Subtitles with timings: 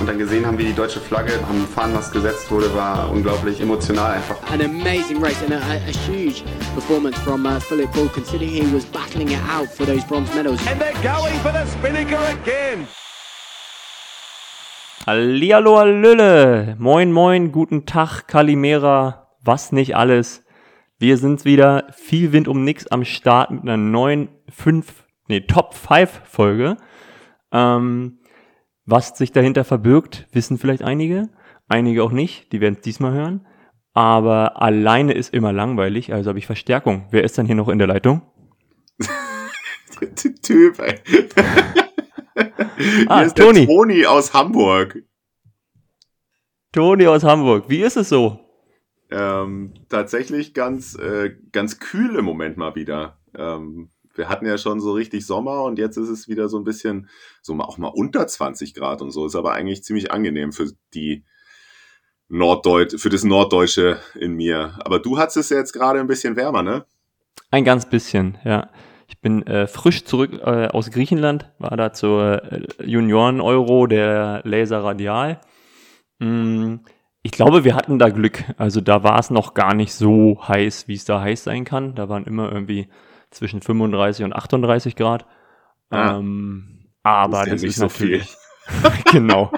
[0.00, 4.12] und dann gesehen haben, wie die deutsche Flagge am Fahnenmast gesetzt wurde, war unglaublich emotional
[4.12, 4.36] einfach.
[4.50, 6.42] An amazing race and a, a, a huge
[6.74, 10.58] performance from uh, Philip Bull, considering he was battling it out for those bronze medals.
[10.66, 12.88] And they're going for the Spinnaker again.
[15.06, 16.76] Hallihallo, Hallöle.
[16.78, 20.42] Moin, moin, guten Tag, Kalimera, was nicht alles.
[20.98, 24.86] Wir sind wieder viel Wind um nix am Start mit einer neuen 5,
[25.28, 26.76] nee, Top 5 Folge.
[27.52, 28.19] Ähm,
[28.90, 31.28] was sich dahinter verbirgt, wissen vielleicht einige,
[31.68, 33.46] einige auch nicht, die werden es diesmal hören.
[33.92, 37.06] Aber alleine ist immer langweilig, also habe ich Verstärkung.
[37.10, 38.22] Wer ist denn hier noch in der Leitung?
[40.42, 41.00] Typ, ey.
[43.08, 43.66] Ah, ist Toni.
[43.66, 45.02] der Toni aus Hamburg.
[46.72, 47.64] Toni aus Hamburg.
[47.68, 48.40] Wie ist es so?
[49.10, 53.18] Ähm, tatsächlich ganz, äh, ganz kühl im Moment mal wieder.
[53.36, 56.64] Ähm, wir hatten ja schon so richtig Sommer und jetzt ist es wieder so ein
[56.64, 57.08] bisschen,
[57.40, 59.24] so auch mal unter 20 Grad und so.
[59.24, 61.24] Ist aber eigentlich ziemlich angenehm für die
[62.28, 64.78] Norddeut für das Norddeutsche in mir.
[64.84, 66.84] Aber du hattest es ja jetzt gerade ein bisschen wärmer, ne?
[67.50, 68.68] Ein ganz bisschen, ja.
[69.08, 74.84] Ich bin äh, frisch zurück äh, aus Griechenland, war da zur äh, Junioren-Euro der Laser
[74.84, 75.40] Radial.
[76.18, 76.76] Mm,
[77.22, 78.44] ich glaube, wir hatten da Glück.
[78.58, 81.94] Also da war es noch gar nicht so heiß, wie es da heiß sein kann.
[81.94, 82.88] Da waren immer irgendwie
[83.30, 85.26] zwischen 35 und 38 Grad.
[85.90, 86.16] Ah.
[86.18, 88.36] ähm, aber Das das ist ist, ja nicht so natürlich
[89.12, 89.50] genau.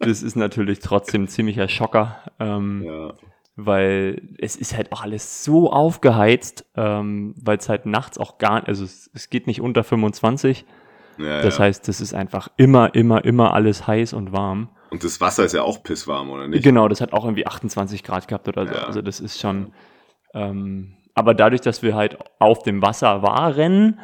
[0.00, 2.18] Das ist natürlich trotzdem ein ziemlicher Schocker.
[2.38, 3.14] Ähm, Ja.
[3.56, 8.66] weil es ist halt auch alles so aufgeheizt, ähm, weil es halt nachts auch gar,
[8.66, 10.64] also es, es geht nicht unter 25.
[11.18, 11.64] ja Das ja.
[11.64, 14.70] heißt, es ist einfach immer, immer, immer alles heiß und warm.
[14.90, 16.62] Und das Wasser ist ja auch pisswarm, oder nicht?
[16.64, 18.74] Genau, das hat auch irgendwie 28 Grad gehabt oder so.
[18.74, 19.72] Also das ist schon.
[20.34, 24.00] Ähm, aber dadurch, dass wir halt auf dem Wasser waren,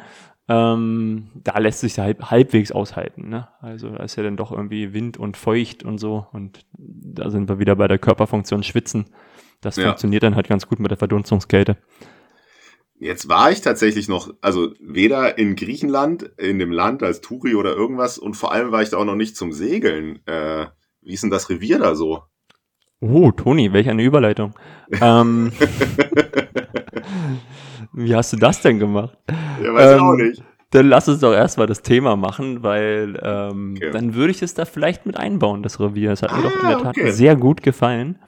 [0.47, 3.29] ähm, da lässt sich halb, halbwegs aushalten.
[3.29, 3.47] Ne?
[3.61, 6.25] Also da ist ja dann doch irgendwie Wind und feucht und so.
[6.31, 9.05] Und da sind wir wieder bei der Körperfunktion Schwitzen.
[9.61, 9.85] Das Ja.
[9.85, 11.77] funktioniert dann halt ganz gut mit der Verdunstungskälte.
[13.01, 17.73] Jetzt war ich tatsächlich noch, also weder in Griechenland, in dem Land als Touri oder
[17.75, 20.19] irgendwas und vor allem war ich da auch noch nicht zum Segeln.
[20.25, 20.65] Äh,
[21.01, 22.23] wie ist denn das Revier da so?
[22.99, 24.53] Oh, Toni, welch eine Überleitung.
[24.99, 25.53] ähm,
[27.93, 29.17] wie hast du das denn gemacht?
[29.63, 30.43] Ja, weiß ich Ähm, auch nicht.
[30.71, 33.91] Dann lass uns doch erstmal das Thema machen, weil ähm, Okay.
[33.91, 36.11] dann würde ich es da vielleicht mit einbauen, das Revier.
[36.11, 37.11] Es hat mir Ah, doch in der Tat okay.
[37.11, 38.19] sehr gut gefallen.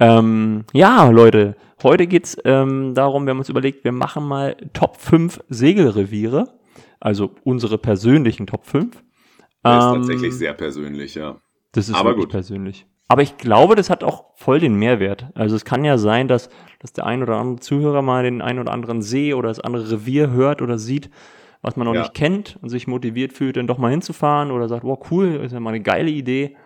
[0.00, 4.96] Ähm, ja, Leute, heute geht's ähm, darum, wir haben uns überlegt, wir machen mal Top
[4.96, 6.58] 5 Segelreviere,
[6.98, 8.96] also unsere persönlichen Top 5.
[9.62, 11.36] Das ist Ähm, tatsächlich sehr persönlich, ja.
[11.72, 12.30] das ist Aber gut.
[12.30, 12.86] persönlich.
[13.12, 15.26] Aber ich glaube, das hat auch voll den Mehrwert.
[15.34, 18.58] Also es kann ja sein, dass, dass der ein oder andere Zuhörer mal den ein
[18.58, 21.10] oder anderen See oder das andere Revier hört oder sieht,
[21.60, 22.00] was man noch Ja.
[22.00, 25.52] nicht kennt und sich motiviert fühlt, dann doch mal hinzufahren oder sagt, wow, cool, ist
[25.52, 26.56] ja mal eine geile Idee.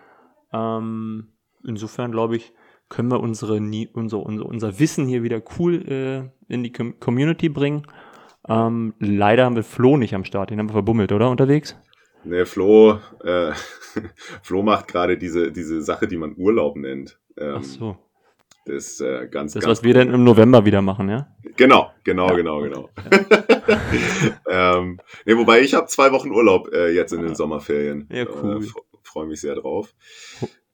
[0.53, 1.33] Ähm,
[1.65, 2.53] insofern glaube ich,
[2.87, 6.97] können wir unsere, Nie- unser, unser, unser Wissen hier wieder cool äh, in die Com
[7.01, 7.87] Community bringen.
[8.47, 11.29] Ähm, leider haben wir Flo nicht am Start, den haben wir verbummelt, oder?
[11.29, 11.75] Unterwegs?
[12.27, 13.51] Ne, Flo, äh,
[14.43, 17.17] Flo macht gerade diese, diese Sache, die man Urlaub nennt.
[17.37, 17.97] Ähm, Ach so.
[18.65, 21.27] Das ist äh, ganz, Das, ganz was wir dann im November wieder machen, ja?
[21.55, 22.89] Genau, genau, Ja, genau, genau.
[24.49, 28.09] ähm, nee, wobei ich habe zwei Wochen Urlaub äh, jetzt in den Sommerferien.
[28.11, 28.61] Ja, cool.
[28.61, 28.67] Äh,
[29.03, 29.95] Freue mich sehr drauf.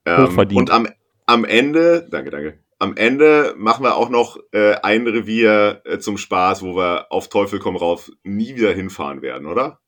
[0.06, 0.88] Ähm, und am,
[1.28, 2.60] am Ende, danke, danke.
[2.80, 7.30] Am Ende machen wir auch noch äh, ein Revier äh, zum Spaß, wo wir auf
[7.30, 9.80] Teufel komm rauf nie wieder hinfahren werden, oder?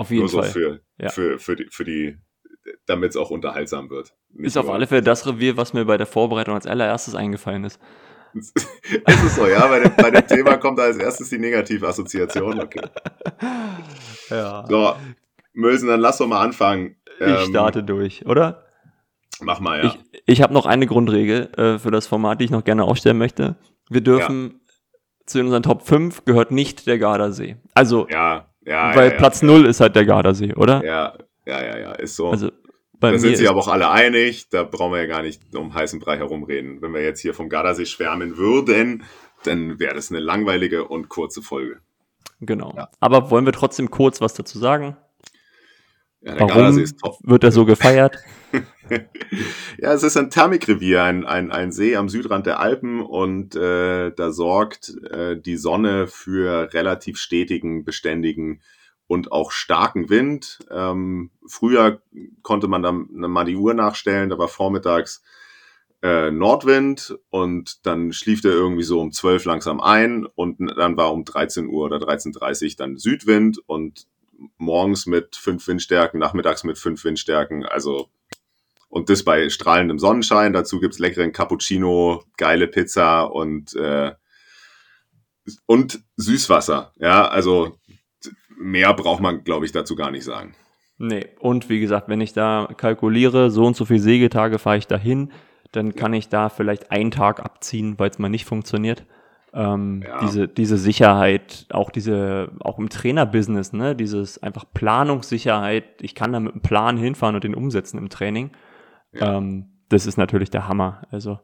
[0.00, 0.50] Auf jeden Nur so Fall.
[0.50, 1.10] für, Ja.
[1.10, 2.18] für, für die, für die
[2.86, 4.14] damit es auch unterhaltsam wird.
[4.32, 7.64] Nicht Ist auf alle Fälle das Revier, was mir bei der Vorbereitung als allererstes eingefallen
[7.64, 7.80] ist.
[8.34, 8.54] ist
[9.24, 9.66] es so, ja?
[9.66, 12.60] Bei dem, bei dem Thema kommt als erstes die Negativassoziation.
[12.60, 12.82] Okay.
[14.30, 14.64] Ja.
[14.68, 14.94] So,
[15.54, 16.94] Mölsen, dann lass doch mal anfangen.
[17.18, 18.64] Ich Ähm, starte durch, oder?
[19.40, 19.86] Mach mal, ja.
[20.12, 23.18] Ich, ich habe noch eine Grundregel äh, für das Format, die ich noch gerne aufstellen
[23.18, 23.56] möchte.
[23.88, 24.60] Wir dürfen
[25.26, 27.56] zu unseren Top 5 gehört nicht der Gardasee.
[27.74, 28.94] Also, ja, ja.
[28.94, 29.18] weil ja, ja.
[29.18, 30.84] Platz 0 ist halt der Gardasee, oder?
[30.84, 31.14] Ja,
[31.46, 32.30] ja, ja, ja, ist so.
[32.30, 32.50] Also,
[33.00, 35.54] bei da mir sind sich aber auch alle einig, da brauchen wir ja gar nicht
[35.56, 36.82] um heißen Brei herumreden.
[36.82, 39.04] Wenn wir jetzt hier vom Gardasee schwärmen würden,
[39.44, 41.78] dann wäre das eine langweilige und kurze Folge.
[42.40, 42.74] Genau.
[42.76, 42.90] Ja.
[43.00, 44.96] Aber wollen wir trotzdem kurz was dazu sagen?
[46.20, 47.16] Ja, der Warum Gardasee ist top.
[47.22, 48.18] wird er so gefeiert?
[49.78, 54.10] Ja, es ist ein Thermikrevier, ein, ein, ein See am Südrand der Alpen und äh,
[54.10, 58.60] da sorgt äh, die Sonne für relativ stetigen, beständigen
[59.06, 60.58] und auch starken Wind.
[60.70, 62.02] Ähm, früher
[62.42, 65.22] konnte man dann mal die Uhr nachstellen, da war vormittags
[66.02, 71.12] äh, Nordwind und dann schlief der irgendwie so um 12 langsam ein und dann war
[71.12, 74.06] um 13 Uhr oder 13.30 Uhr dann Südwind und
[74.58, 78.08] morgens mit fünf Windstärken, nachmittags mit fünf Windstärken, also
[78.90, 80.52] und das bei strahlendem Sonnenschein.
[80.52, 84.12] Dazu gibt's leckeren Cappuccino, geile Pizza und, äh,
[85.66, 86.92] und Süßwasser.
[86.96, 87.76] Ja, also
[88.58, 90.54] mehr braucht man, glaube ich, dazu gar nicht sagen.
[90.98, 94.86] Nee, und wie gesagt, wenn ich da kalkuliere, so und so viele Sägetage fahre ich
[94.86, 95.32] dahin,
[95.72, 99.06] dann kann ich da vielleicht einen Tag abziehen, weil es mal nicht funktioniert.
[99.52, 100.20] Ähm, Ja.
[100.20, 106.38] diese, diese Sicherheit, auch diese, auch im Trainerbusiness, ne, dieses einfach Planungssicherheit, ich kann da
[106.38, 108.50] mit einem Plan hinfahren und den umsetzen im Training.
[109.12, 109.36] Ja.
[109.38, 111.02] Ähm, das ist natürlich der Hammer.
[111.10, 111.40] Also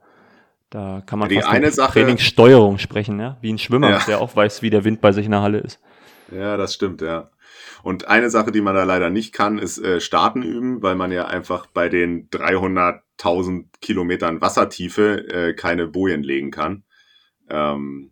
[0.70, 3.36] da kann man Die fast eine Sache- Trainingssteuerung sprechen, ja?
[3.40, 3.98] wie ein Schwimmer, Ja.
[4.06, 5.80] der auch weiß, wie der Wind bei sich in der Halle ist.
[6.32, 7.30] Ja, das stimmt, ja.
[7.82, 11.12] Und eine Sache, die man da leider nicht kann, ist äh, Starten üben, weil man
[11.12, 16.82] ja einfach bei den 300.000 Kilometern Wassertiefe äh, keine Bojen legen kann.
[17.48, 18.10] Ähm,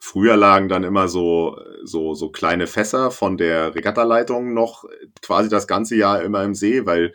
[0.00, 4.84] früher lagen dann immer so, so, so kleine Fässer von der Regattaleitung noch
[5.22, 7.12] quasi das ganze Jahr immer im See, weil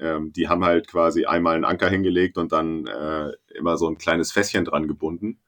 [0.00, 3.98] ähm, die haben halt quasi einmal einen Anker hingelegt und dann äh, immer so ein
[3.98, 5.38] kleines Fässchen dran gebunden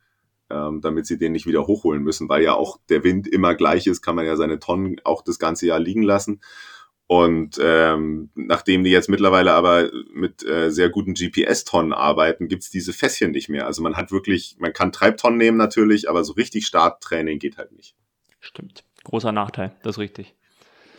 [0.50, 3.86] ähm, damit sie den nicht wieder hochholen müssen, weil ja auch der Wind immer gleich
[3.86, 6.40] ist, kann man ja seine Tonnen auch das ganze Jahr liegen lassen.
[7.06, 12.92] Und ähm, nachdem die jetzt mittlerweile aber mit äh, sehr guten GPS-Tonnen arbeiten, gibt's diese
[12.92, 13.66] Fässchen nicht mehr.
[13.66, 17.72] Also man hat wirklich, man kann Treibtonnen nehmen natürlich, aber so richtig Starttraining geht halt
[17.72, 17.96] nicht.
[18.38, 18.84] Stimmt.
[19.02, 20.36] Großer Nachteil, das ist richtig.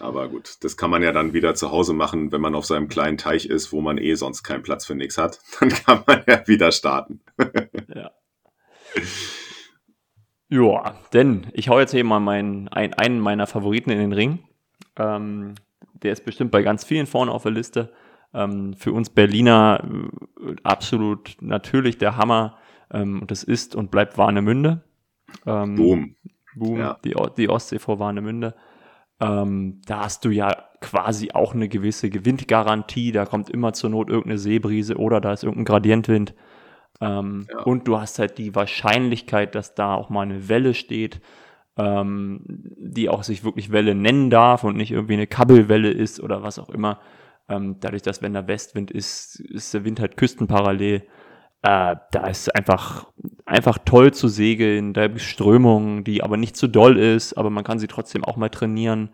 [0.01, 2.87] Aber gut, das kann man ja dann wieder zu Hause machen, wenn man auf seinem
[2.87, 5.39] kleinen Teich ist, wo man eh sonst keinen Platz für nichts hat.
[5.59, 7.21] Dann kann man ja wieder starten.
[7.93, 8.11] Ja.
[10.49, 14.39] Ja, denn ich hau jetzt hier mal meinen, ein, einen meiner Favoriten in den Ring.
[14.97, 15.55] Ähm,
[15.93, 17.93] der ist bestimmt bei ganz vielen vorne auf der Liste.
[18.33, 19.81] Ähm, für uns Berliner
[20.41, 22.57] äh, absolut natürlich der Hammer.
[22.91, 24.83] Ähm, und das ist und bleibt Warnemünde.
[25.45, 26.15] Ähm, Boom.
[26.55, 26.99] Boom, Ja.
[27.05, 28.53] die, die Ostsee vor Warnemünde.
[29.21, 33.11] Ähm, da hast du ja quasi auch eine gewisse Gewindgarantie.
[33.11, 36.33] Da kommt immer zur Not irgendeine Seebrise oder da ist irgendein Gradientwind.
[36.99, 37.59] Ähm, Ja.
[37.63, 41.21] Und du hast halt die Wahrscheinlichkeit, dass da auch mal eine Welle steht,
[41.77, 46.43] ähm, die auch sich wirklich Welle nennen darf und nicht irgendwie eine Kabbelwelle ist oder
[46.43, 46.99] was auch immer.
[47.47, 51.03] Ähm, dadurch, dass wenn der Westwind ist, ist der Wind halt küstenparallel.
[51.63, 53.07] Äh, da ist einfach,
[53.45, 54.93] einfach toll zu segeln.
[54.93, 58.23] Da gibt es Strömungen, die aber nicht zu doll ist, aber man kann sie trotzdem
[58.23, 59.09] auch mal trainieren.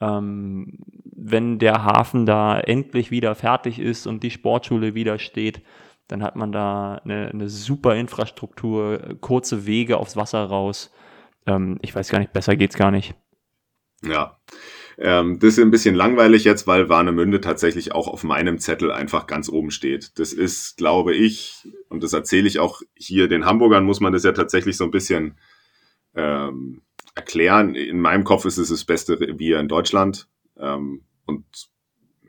[0.00, 5.62] Ähm, wenn der Hafen da endlich wieder fertig ist und die Sportschule wieder steht,
[6.08, 10.92] dann hat man da eine, eine super Infrastruktur, kurze Wege aufs Wasser raus.
[11.46, 13.14] Ähm, ich weiß gar nicht, besser geht's gar nicht.
[14.02, 14.38] Ja.
[15.02, 19.26] Ähm, das ist ein bisschen langweilig jetzt, weil Warnemünde tatsächlich auch auf meinem Zettel einfach
[19.26, 20.18] ganz oben steht.
[20.18, 24.24] Das ist, glaube ich, und das erzähle ich auch hier den Hamburgern, muss man das
[24.24, 25.38] ja tatsächlich so ein bisschen
[26.14, 26.82] ähm,
[27.14, 27.74] erklären.
[27.74, 31.46] In meinem Kopf ist es das beste Revier in Deutschland ähm, und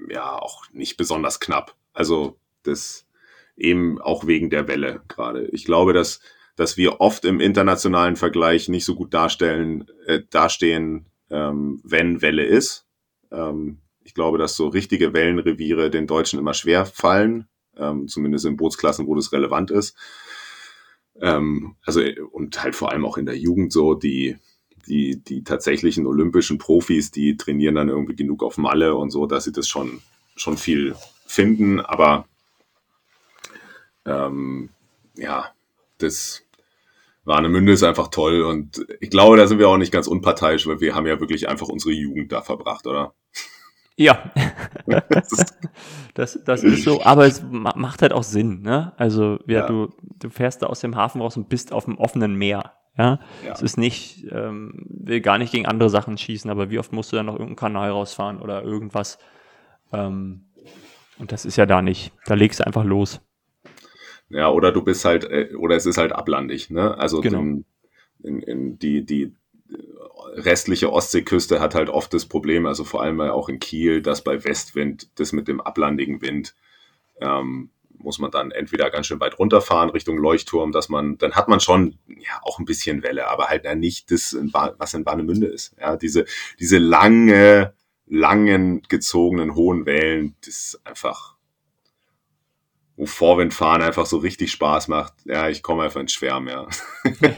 [0.08, 1.76] ja, auch nicht besonders knapp.
[1.92, 3.06] Also das
[3.58, 5.50] eben auch wegen der Welle gerade.
[5.52, 6.22] Ich glaube, dass,
[6.56, 12.46] dass wir oft im internationalen Vergleich nicht so gut darstellen, äh, dastehen, ähm, wenn Welle
[12.46, 12.86] ist.
[13.32, 17.48] Ähm, ich glaube, dass so richtige Wellenreviere den Deutschen immer schwer fallen,
[17.78, 19.96] ähm, zumindest in Bootsklassen, wo das relevant ist.
[21.20, 24.38] Ähm, also und halt vor allem auch in der Jugend so die
[24.88, 29.44] die die tatsächlichen olympischen Profis, die trainieren dann irgendwie genug auf Malle und so, dass
[29.44, 30.02] sie das schon
[30.36, 30.96] schon viel
[31.26, 32.28] finden, aber
[34.06, 34.70] ähm,
[35.16, 35.54] ja,
[36.00, 36.44] das
[37.24, 40.80] Warnemünde ist einfach toll und ich glaube, da sind wir auch nicht ganz unparteiisch, weil
[40.82, 43.14] wir haben ja wirklich einfach unsere Jugend da verbracht, oder?
[43.98, 44.32] Ja,
[46.14, 48.94] das, das ist so, aber es ma- macht halt auch Sinn, ne?
[48.98, 49.68] Also, ja, Ja.
[49.68, 53.20] Du, du fährst da aus dem Hafen raus und bist auf dem offenen Meer, ja?
[53.46, 53.52] Ja.
[53.54, 57.12] Es ist nicht, ähm, will gar nicht gegen andere Sachen schießen, aber wie oft musst
[57.12, 59.20] du dann noch irgendeinen Kanal rausfahren oder irgendwas?
[59.94, 60.46] Ähm,
[61.20, 62.12] und das ist ja da nicht.
[62.26, 63.22] Da legst du einfach los.
[64.32, 66.98] Ja, oder du bist halt, äh, oder es ist halt ablandig, ne?
[66.98, 67.40] Also Genau.
[67.40, 67.66] in,
[68.24, 69.34] in, in die, die
[70.34, 74.44] restliche Ostseeküste hat halt oft das Problem, also vor allem auch in Kiel, dass bei
[74.44, 76.56] Westwind das mit dem ablandigen Wind
[77.20, 81.48] ähm, muss man dann entweder ganz schön weit runterfahren Richtung Leuchtturm, dass man, dann hat
[81.48, 85.48] man schon ja auch ein bisschen Welle, aber halt ja nicht das, was in Warnemünde
[85.48, 85.76] ist.
[85.80, 86.26] Ja, diese,
[86.60, 87.74] diese lange,
[88.08, 91.36] langen, gezogenen, hohen Wellen, das ist einfach,
[92.96, 95.14] wo Vorwindfahren einfach so richtig Spaß macht.
[95.26, 96.68] Ja, ich komme einfach ins Schwärmen, ja.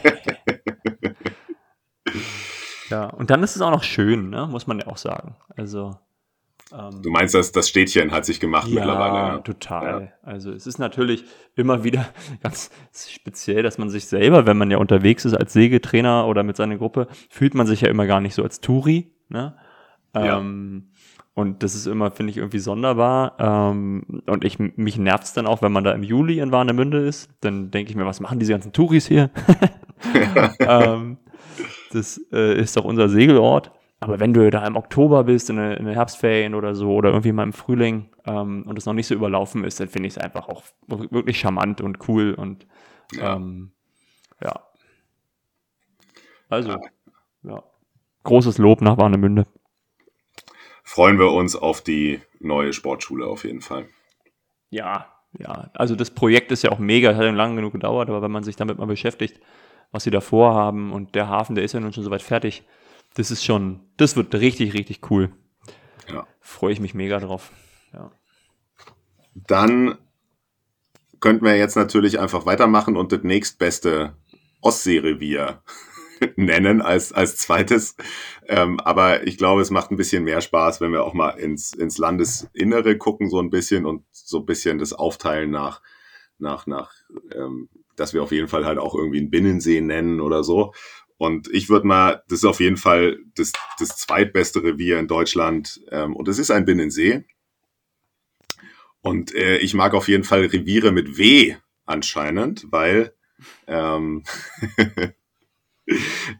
[2.89, 4.45] Ja, und dann ist es auch noch schön, ne?
[4.45, 5.35] muss man ja auch sagen.
[5.55, 5.97] Also
[7.01, 9.13] Du meinst, dass das Städtchen hat sich gemacht ja, mittlerweile?
[9.13, 10.13] Ja, total.
[10.23, 11.23] Also es ist natürlich
[11.55, 12.07] immer wieder
[12.41, 16.57] ganz speziell, dass man sich selber, wenn man ja unterwegs ist als Sägetrainer oder mit
[16.57, 19.11] seiner Gruppe, fühlt man sich ja immer gar nicht so als Touri.
[19.29, 19.55] Ne?
[20.15, 20.43] Ja.
[21.35, 23.35] Und das ist immer, finde ich, irgendwie sonderbar.
[23.39, 26.99] Ähm, und ich, mich nervt es dann auch, wenn man da im Juli in Warnemünde
[26.99, 27.29] ist.
[27.41, 29.31] Dann denke ich mir, was machen diese ganzen Touris hier?
[30.59, 31.17] ähm,
[31.91, 33.71] das äh, ist doch unser Segelort.
[33.99, 37.43] Aber wenn du da im Oktober bist, in den Herbstferien oder so, oder irgendwie mal
[37.43, 40.49] im Frühling ähm, und es noch nicht so überlaufen ist, dann finde ich es einfach
[40.49, 42.67] auch wirklich charmant und cool und
[43.13, 43.35] Ja.
[43.35, 43.71] ähm,
[44.43, 44.53] ja.
[46.49, 46.75] Also,
[47.43, 47.63] ja.
[48.23, 49.45] Großes Lob nach Warnemünde.
[50.83, 53.87] Freuen wir uns auf die neue Sportschule auf jeden Fall.
[54.69, 55.69] Ja, ja.
[55.73, 58.43] Also das Projekt ist ja auch mega, hat ja lange genug gedauert, aber wenn man
[58.43, 59.39] sich damit mal beschäftigt,
[59.91, 62.63] was sie da vorhaben und der Hafen, der ist ja nun schon soweit fertig,
[63.15, 65.31] das ist schon, das wird richtig, richtig cool.
[66.11, 66.27] Ja.
[66.41, 67.51] Freue ich mich mega drauf.
[67.93, 68.11] Ja.
[69.35, 69.97] Dann
[71.19, 74.17] könnten wir jetzt natürlich einfach weitermachen und das nächstbeste
[74.61, 75.61] Ostseerevier
[76.35, 77.95] nennen als, als zweites.
[78.47, 81.73] Ähm, aber ich glaube, es macht ein bisschen mehr Spaß, wenn wir auch mal ins,
[81.73, 85.81] ins Landesinnere gucken, so ein bisschen und so ein bisschen das aufteilen nach,
[86.37, 86.91] nach, nach,
[87.33, 90.73] ähm, dass wir auf jeden Fall halt auch irgendwie einen Binnensee nennen oder so.
[91.17, 95.79] Und ich würde mal, das ist auf jeden Fall das, das zweitbeste Revier in Deutschland.
[95.89, 97.25] Ähm, und es ist ein Binnensee.
[99.01, 103.13] Und äh, ich mag auf jeden Fall Reviere mit W anscheinend, weil
[103.67, 104.23] ähm,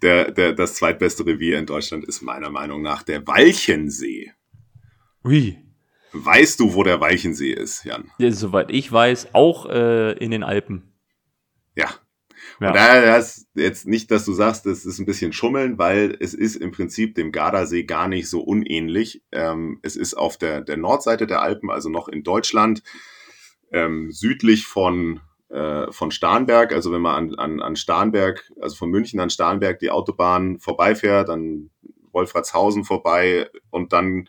[0.02, 4.32] der, der, das zweitbeste Revier in Deutschland ist meiner Meinung nach der Walchensee.
[5.24, 5.58] Ui.
[6.14, 8.12] Weißt du, wo der Walchensee ist, Jan?
[8.20, 10.94] Ja, soweit ich weiß, auch äh, in den Alpen.
[11.76, 11.90] Ja.
[12.60, 12.68] Ja.
[12.68, 16.34] Und da das jetzt nicht, dass du sagst, das ist ein bisschen Schummeln, weil es
[16.34, 19.24] ist im Prinzip dem Gardasee gar nicht so unähnlich.
[19.32, 22.84] Ähm, es ist auf der, der Nordseite der Alpen, also noch in Deutschland,
[23.72, 25.22] ähm, südlich von,
[25.54, 26.74] äh, von Starnberg.
[26.74, 31.30] Also wenn man an, an, an Starnberg, also von München an Starnberg die Autobahn vorbeifährt,
[31.30, 31.70] dann
[32.12, 34.28] Wolfratshausen vorbei und dann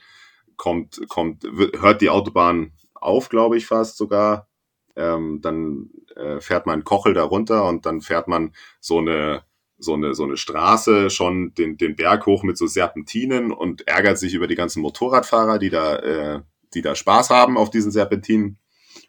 [0.57, 4.49] kommt, kommt, hört die Autobahn auf, glaube ich fast sogar.
[4.97, 9.43] Ähm, dann äh, fährt man Kochel da runter und dann fährt man so eine
[9.77, 14.19] so eine so eine Straße schon den den Berg hoch mit so Serpentinen und ärgert
[14.19, 16.43] sich über die ganzen Motorradfahrer, die da äh,
[16.75, 18.59] die da Spaß haben auf diesen Serpentinen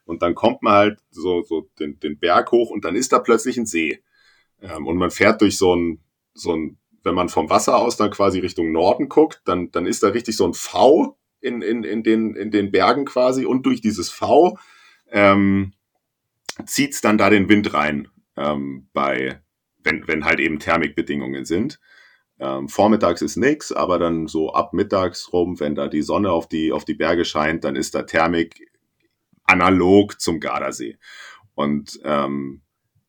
[0.05, 3.19] und dann kommt man halt so so den den Berg hoch und dann ist da
[3.19, 4.01] plötzlich ein See
[4.62, 6.00] ähm, und man fährt durch so ein
[6.33, 10.03] so ein wenn man vom Wasser aus dann quasi Richtung Norden guckt, dann dann ist
[10.03, 13.81] da richtig so ein V in in in den in den Bergen quasi und durch
[13.81, 14.57] dieses V
[15.12, 15.74] ähm,
[16.65, 18.07] zieht's dann da den Wind rein,
[18.38, 19.41] ähm, bei,
[19.83, 21.79] wenn, wenn halt eben Thermikbedingungen sind.
[22.39, 26.47] Ähm, vormittags ist nix, aber dann so ab mittags rum, wenn da die Sonne auf
[26.47, 28.71] die, auf die Berge scheint, dann ist da Thermik
[29.45, 30.97] analog zum Gardasee.
[31.53, 32.61] Und ähm,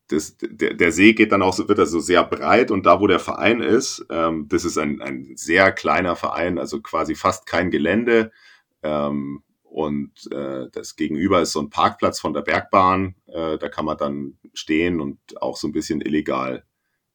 [0.07, 3.07] das, der, der See geht dann auch so, wird also sehr breit und da, wo
[3.07, 7.71] der Verein ist, ähm, das ist ein, ein sehr kleiner Verein, also quasi fast kein
[7.71, 8.31] Gelände.
[8.83, 13.15] Ähm, und äh, das Gegenüber ist so ein Parkplatz von der Bergbahn.
[13.27, 16.63] Äh, da kann man dann stehen und auch so ein bisschen illegal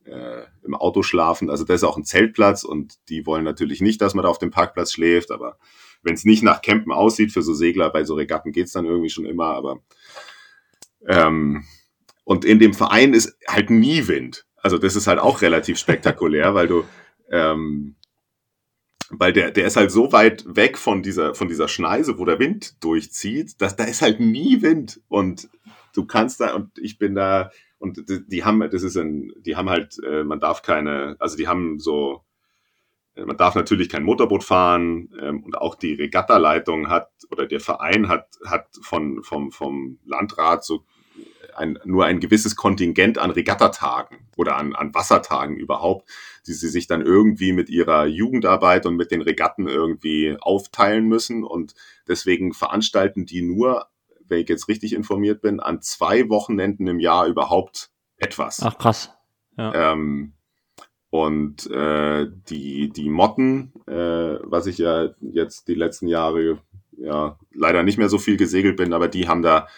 [0.04, 1.50] äh, im Auto schlafen.
[1.50, 4.38] Also das ist auch ein Zeltplatz und die wollen natürlich nicht, dass man da auf
[4.38, 5.30] dem Parkplatz schläft.
[5.30, 5.58] Aber
[6.02, 9.10] wenn es nicht nach Campen aussieht für so Segler, bei so Regatten geht's dann irgendwie
[9.10, 9.46] schon immer.
[9.46, 9.80] Aber
[11.06, 11.64] ähm,
[12.24, 14.46] und in dem Verein ist halt nie Wind.
[14.56, 16.84] Also das ist halt auch relativ spektakulär, weil du
[17.30, 17.96] ähm,
[19.12, 22.38] weil der, der ist halt so weit weg von dieser, von dieser Schneise, wo der
[22.38, 25.00] Wind durchzieht, dass da ist halt nie Wind.
[25.08, 25.50] Und
[25.94, 29.54] du kannst da, und ich bin da, und die, die haben, das ist ein, die
[29.54, 32.24] haben halt, äh, man darf keine, also die haben so,
[33.14, 38.08] man darf natürlich kein Motorboot fahren ähm, und auch die Regattaleitung hat oder der Verein
[38.08, 40.84] hat, hat von, vom, vom Landrat so
[41.54, 46.08] ein, nur ein gewisses Kontingent an Regattatagen oder an, an Wassertagen überhaupt,
[46.46, 51.44] die sie sich dann irgendwie mit ihrer Jugendarbeit und mit den Regatten irgendwie aufteilen müssen.
[51.44, 51.74] Und
[52.08, 53.88] deswegen veranstalten die nur,
[54.26, 58.62] wenn ich jetzt richtig informiert bin, an zwei Wochenenden im Jahr überhaupt etwas.
[58.62, 59.12] Ach krass.
[59.58, 59.92] Ja.
[59.92, 60.32] Ähm,
[61.12, 66.56] und äh, die, die Motten, äh, was ich ja jetzt die letzten Jahre
[66.96, 69.68] ja leider nicht mehr so viel gesegelt bin, aber die haben da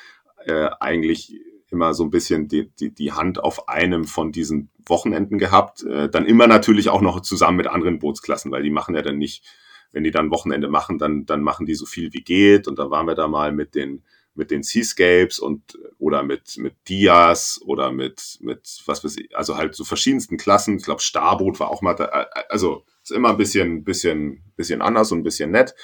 [0.46, 1.40] äh, eigentlich
[1.72, 5.82] immer so ein bisschen die, die, die Hand auf einem von diesen Wochenenden gehabt.
[5.82, 9.18] Äh, dann immer natürlich auch noch zusammen mit anderen Bootsklassen, weil die machen ja dann
[9.18, 9.44] nicht,
[9.90, 12.68] wenn die dann Wochenende machen, dann, dann machen die so viel wie geht.
[12.68, 16.74] Und da waren wir da mal mit den, mit den Seascapes und oder mit, mit
[16.88, 20.76] Dias oder mit, mit was weiß ich, also halt so verschiedensten Klassen.
[20.76, 24.82] Ich glaube, Starboot war auch mal da, äh, also Ist immer ein bisschen, bisschen, bisschen
[24.82, 25.74] anders und ein bisschen nett.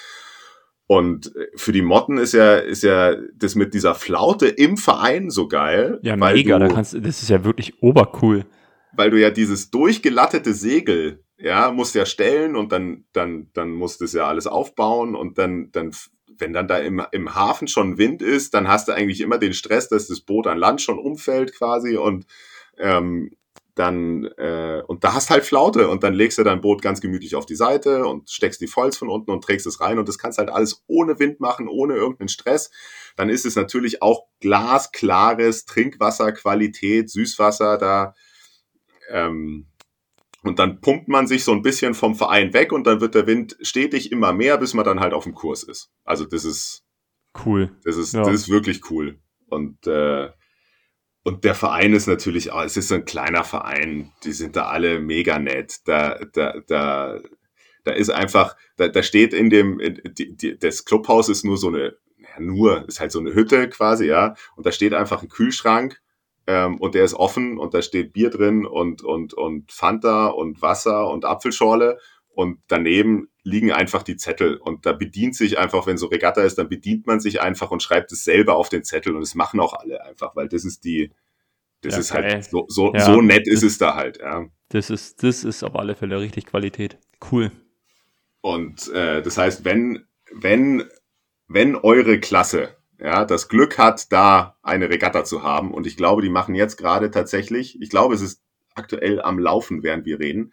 [0.86, 5.46] Und für die Motten ist ja, ist ja das mit dieser Flaute im Verein so
[5.46, 6.00] geil.
[6.02, 8.44] Ja, mega, du, da kannst, das ist ja wirklich obercool.
[8.92, 14.00] weil du ja dieses durchgelattete Segel, ja, musst ja stellen und dann, dann, dann musst
[14.00, 15.92] du es ja alles aufbauen und dann, dann,
[16.40, 19.54] wenn dann da im, im Hafen schon Wind ist, dann hast du eigentlich immer den
[19.54, 22.26] Stress, dass das Boot an Land schon umfällt quasi und
[22.78, 23.30] ähm,
[23.74, 27.34] dann, äh, und da hast halt Flaute und dann legst du dein Boot ganz gemütlich
[27.34, 30.18] auf die Seite und steckst die Foils von unten und trägst es rein und das
[30.18, 32.70] kannst halt alles ohne Wind machen, ohne irgendeinen Stress.
[33.16, 38.14] Dann ist es natürlich auch glasklares Trinkwasserqualität, Süßwasser da.
[39.08, 39.69] Ähm,
[40.42, 43.26] und dann pumpt man sich so ein bisschen vom Verein weg und dann wird der
[43.26, 45.90] Wind stetig immer mehr, bis man dann halt auf dem Kurs ist.
[46.04, 46.82] Also das ist,
[47.44, 47.70] Cool.
[47.84, 48.22] das ist, Ja.
[48.22, 49.18] das ist wirklich cool.
[49.48, 50.30] Und, äh,
[51.22, 54.66] und der Verein ist natürlich, auch, es ist so ein kleiner Verein, die sind da
[54.68, 55.80] alle mega nett.
[55.84, 57.20] Da, da, da,
[57.84, 61.58] da ist einfach, da, da steht in dem, in, die, die, das Clubhaus ist nur
[61.58, 64.34] so eine, ja, nur, ist halt so eine Hütte quasi, ja.
[64.56, 66.00] Und da steht einfach ein Kühlschrank
[66.50, 70.60] ähm, und der ist offen und da steht Bier drin und, und, und Fanta und
[70.62, 71.98] Wasser und Apfelschorle
[72.34, 76.58] und daneben liegen einfach die Zettel und da bedient sich einfach, wenn so Regatta ist,
[76.58, 79.60] dann bedient man sich einfach und schreibt es selber auf den Zettel und das machen
[79.60, 81.12] auch alle einfach, weil das ist die,
[81.82, 82.24] das Ja, ist geil.
[82.34, 84.46] halt so, so, Ja, so nett ist es da halt, ja.
[84.70, 86.98] Das ist, das ist auf alle Fälle richtig Qualität.
[87.30, 87.52] Cool.
[88.40, 90.84] Und äh, das heißt, wenn, wenn,
[91.48, 96.22] wenn eure Klasse ja, das Glück hat, da eine Regatta zu haben, und ich glaube,
[96.22, 98.42] die machen jetzt gerade tatsächlich, ich glaube, es ist
[98.74, 100.52] aktuell am Laufen, während wir reden,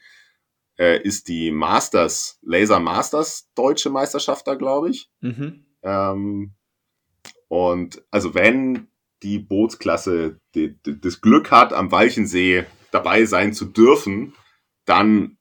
[0.77, 5.09] äh, ist die Masters, Laser Masters deutsche Meisterschaft da, glaube ich.
[5.21, 5.65] Mhm.
[5.83, 6.55] Ähm,
[7.47, 8.87] und also wenn
[9.23, 14.35] die Bootsklasse die, die, das Glück hat, am Walchensee dabei sein zu dürfen,
[14.85, 15.37] dann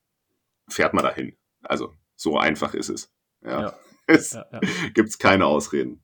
[0.69, 1.37] fährt man dahin.
[1.63, 3.13] Also so einfach ist es.
[3.45, 3.61] Ja.
[3.61, 3.79] Ja.
[4.09, 4.61] Es Ja, ja.
[4.95, 6.01] gibt's keine Ausreden.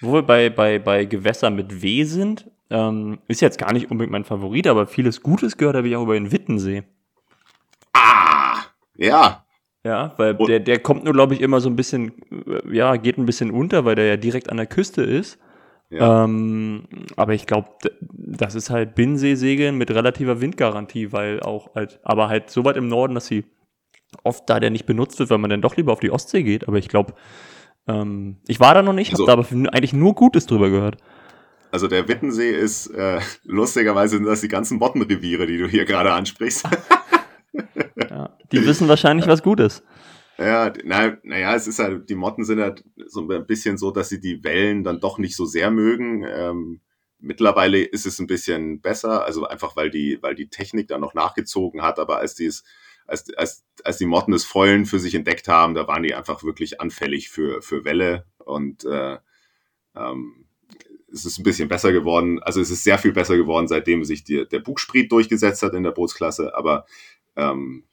[0.00, 4.12] Wo wir bei, bei, bei Gewässern mit W sind, ähm, ist jetzt gar nicht unbedingt
[4.12, 6.82] mein Favorit, aber vieles Gutes gehört habe ich auch über den Wittensee.
[7.92, 8.62] Ah,
[8.96, 9.44] ja,
[9.84, 12.94] Ja, weil Und- der, der kommt nur, glaube ich, immer so ein bisschen, äh, ja,
[12.96, 15.38] geht ein bisschen unter, weil der ja direkt an der Küste ist.
[15.90, 16.24] ja.
[16.24, 16.84] Ähm,
[17.16, 17.68] aber ich glaube,
[18.00, 22.86] das ist halt Binnenseesegeln mit relativer Windgarantie, weil auch halt, aber halt so weit im
[22.88, 23.44] Norden, dass sie
[24.22, 26.68] oft da der nicht benutzt wird, weil man dann doch lieber auf die Ostsee geht.
[26.68, 27.14] Aber ich glaube,
[27.86, 30.96] ähm, ich war da noch nicht, Also- habe da aber eigentlich nur Gutes drüber gehört.
[31.70, 36.12] Also der Wittensee ist äh, lustigerweise sind das die ganzen Bottenreviere, die du hier gerade
[36.12, 36.66] ansprichst.
[38.10, 38.36] Ja.
[38.50, 39.82] Die wissen wahrscheinlich was Gutes.
[40.38, 44.08] Ja, na, naja, es ist halt, die Motten sind halt so ein bisschen so, dass
[44.08, 46.24] sie die Wellen dann doch nicht so sehr mögen.
[46.28, 46.80] Ähm,
[47.18, 51.14] mittlerweile ist es ein bisschen besser, also einfach weil die, weil die Technik da noch
[51.14, 52.64] nachgezogen hat, aber als die es,
[53.06, 56.42] als, als, als die Motten das Vollen für sich entdeckt haben, da waren die einfach
[56.42, 59.18] wirklich anfällig für, für Welle und äh,
[59.96, 60.46] ähm,
[61.12, 62.42] es ist ein bisschen besser geworden.
[62.42, 65.82] Also es ist sehr viel besser geworden, seitdem sich die, der Bugspriet durchgesetzt hat in
[65.82, 66.86] der Bootsklasse, aber
[67.36, 67.84] ähm,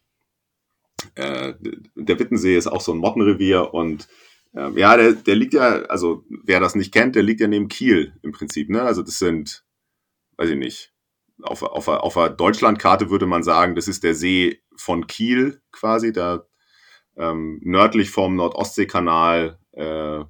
[1.15, 1.53] äh,
[1.95, 4.07] der Wittensee ist auch so ein Mottenrevier und
[4.55, 7.67] ähm, ja, der, der liegt ja, also wer das nicht kennt, der liegt ja neben
[7.67, 8.81] Kiel im Prinzip, ne?
[8.81, 9.63] Also das sind,
[10.37, 10.93] weiß ich nicht,
[11.41, 16.11] auf, auf, auf der Deutschlandkarte würde man sagen, das ist der See von Kiel quasi,
[16.11, 16.45] da
[17.17, 20.23] ähm, nördlich vom Nordostseekanal, äh,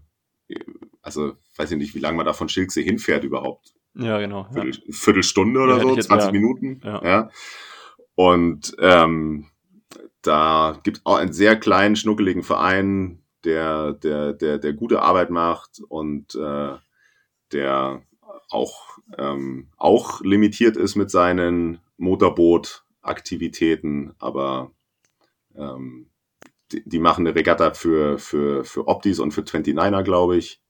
[1.02, 3.74] also weiß ich nicht, wie lange man da von Schilksee hinfährt überhaupt.
[3.96, 4.48] Ja, genau.
[4.56, 4.62] Ja.
[4.62, 6.32] Viertel, Viertelstunde oder Ja, so, jetzt- 20 ja.
[6.32, 6.82] Minuten.
[6.84, 7.04] Ja.
[7.04, 7.30] Ja.
[8.16, 9.48] Und ähm,
[10.22, 15.30] da gibt es auch einen sehr kleinen, schnuckeligen Verein, der, der, der, der gute Arbeit
[15.30, 16.76] macht und äh,
[17.54, 18.02] der
[18.50, 24.72] auch, ähm, auch limitiert ist mit seinen Motorboot-Aktivitäten, aber
[25.56, 26.10] ähm,
[26.72, 30.62] die, die machen eine Regatta für, für, für Optis und für 29er, glaube ich.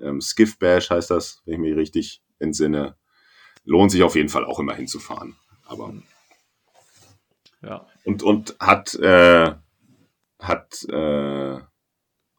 [0.00, 2.96] Ähm, Skiff Bash heißt das, wenn ich mich richtig entsinne.
[3.64, 5.36] Lohnt sich auf jeden Fall auch immer hinzufahren.
[5.66, 5.94] Aber
[7.62, 7.86] Ja.
[8.04, 9.54] und, und hat, äh,
[10.38, 11.60] hat, äh,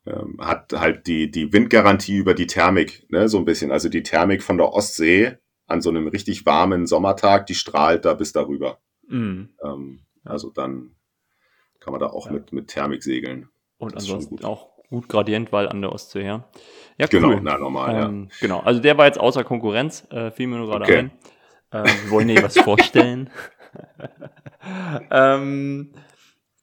[0.06, 3.72] ähm, hat halt die, die Windgarantie über die Thermik, ne, so ein bisschen.
[3.72, 5.38] Also die Thermik von der Ostsee
[5.68, 8.80] an so einem richtig warmen Sommertag, die strahlt da bis darüber.
[9.08, 9.50] Mhm.
[9.64, 10.92] Ähm, also dann
[11.80, 12.34] kann man da auch Ja.
[12.34, 13.50] mit, mit Thermik segeln.
[13.78, 14.46] Und ansonsten gut.
[14.46, 16.48] auch gut Gradientwall an der Ostsee, ja.
[16.98, 17.40] Ja, Genau, cool.
[17.42, 20.86] na normal, ähm, Genau, also der war jetzt außer Konkurrenz, äh, fiel mir nur gerade
[20.86, 20.98] Okay.
[21.00, 21.12] ein.
[21.72, 23.30] Äh, wir wollen dir was vorstellen.
[25.12, 25.92] ähm,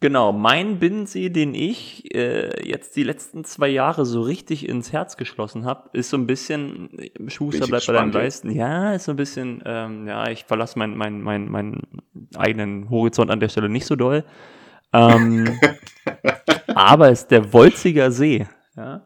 [0.02, 5.16] genau, mein Binnensee, den ich äh, jetzt die letzten zwei Jahre so richtig ins Herz
[5.16, 6.90] geschlossen habe, ist so ein bisschen,
[7.28, 8.12] Schuster bleibt bei deinen.
[8.12, 8.50] Leisten.
[8.50, 11.80] Ja, ist so ein bisschen, ähm, ja, ich verlasse meinen mein, mein, mein
[12.36, 14.24] eigenen Horizont an der Stelle nicht so doll.
[14.92, 15.58] Ähm,
[16.74, 18.46] aber es ist der Wolziger See.
[18.76, 19.02] Ja?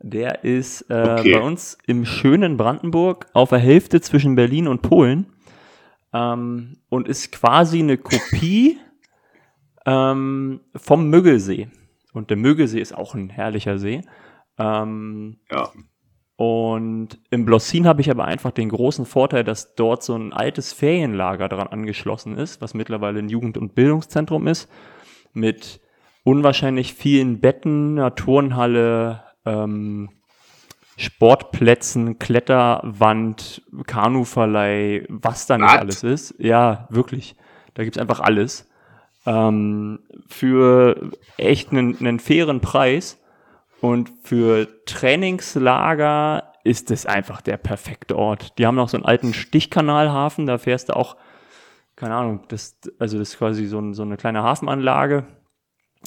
[0.00, 1.34] Der ist äh, Okay.
[1.34, 5.26] bei uns im schönen Brandenburg auf der Hälfte zwischen Berlin und Polen
[6.12, 8.78] ähm, und ist quasi eine Kopie
[9.86, 11.68] ähm, vom Müggelsee.
[12.12, 14.02] Und der Müggelsee ist auch ein herrlicher See.
[14.58, 15.70] Ähm, Ja.
[16.36, 20.72] und im Blossin habe ich aber einfach den großen Vorteil, dass dort so ein altes
[20.72, 24.68] Ferienlager daran angeschlossen ist, was mittlerweile ein Jugend- und Bildungszentrum ist,
[25.32, 25.80] mit
[26.24, 30.10] unwahrscheinlich vielen Betten, einer Turnhalle, ähm,
[30.96, 36.34] Sportplätzen, Kletterwand, Kanuverleih, was da nicht alles ist.
[36.38, 37.36] Ja, wirklich.
[37.74, 38.69] Da gibt's einfach alles.
[39.30, 43.18] Ähm, für echt einen, einen fairen Preis.
[43.80, 48.58] Und für Trainingslager ist es einfach der perfekte Ort.
[48.58, 51.16] Die haben noch so einen alten Stichkanalhafen, da fährst du auch,
[51.96, 55.24] keine Ahnung, das, also das ist quasi so, ein, so eine kleine Hafenanlage.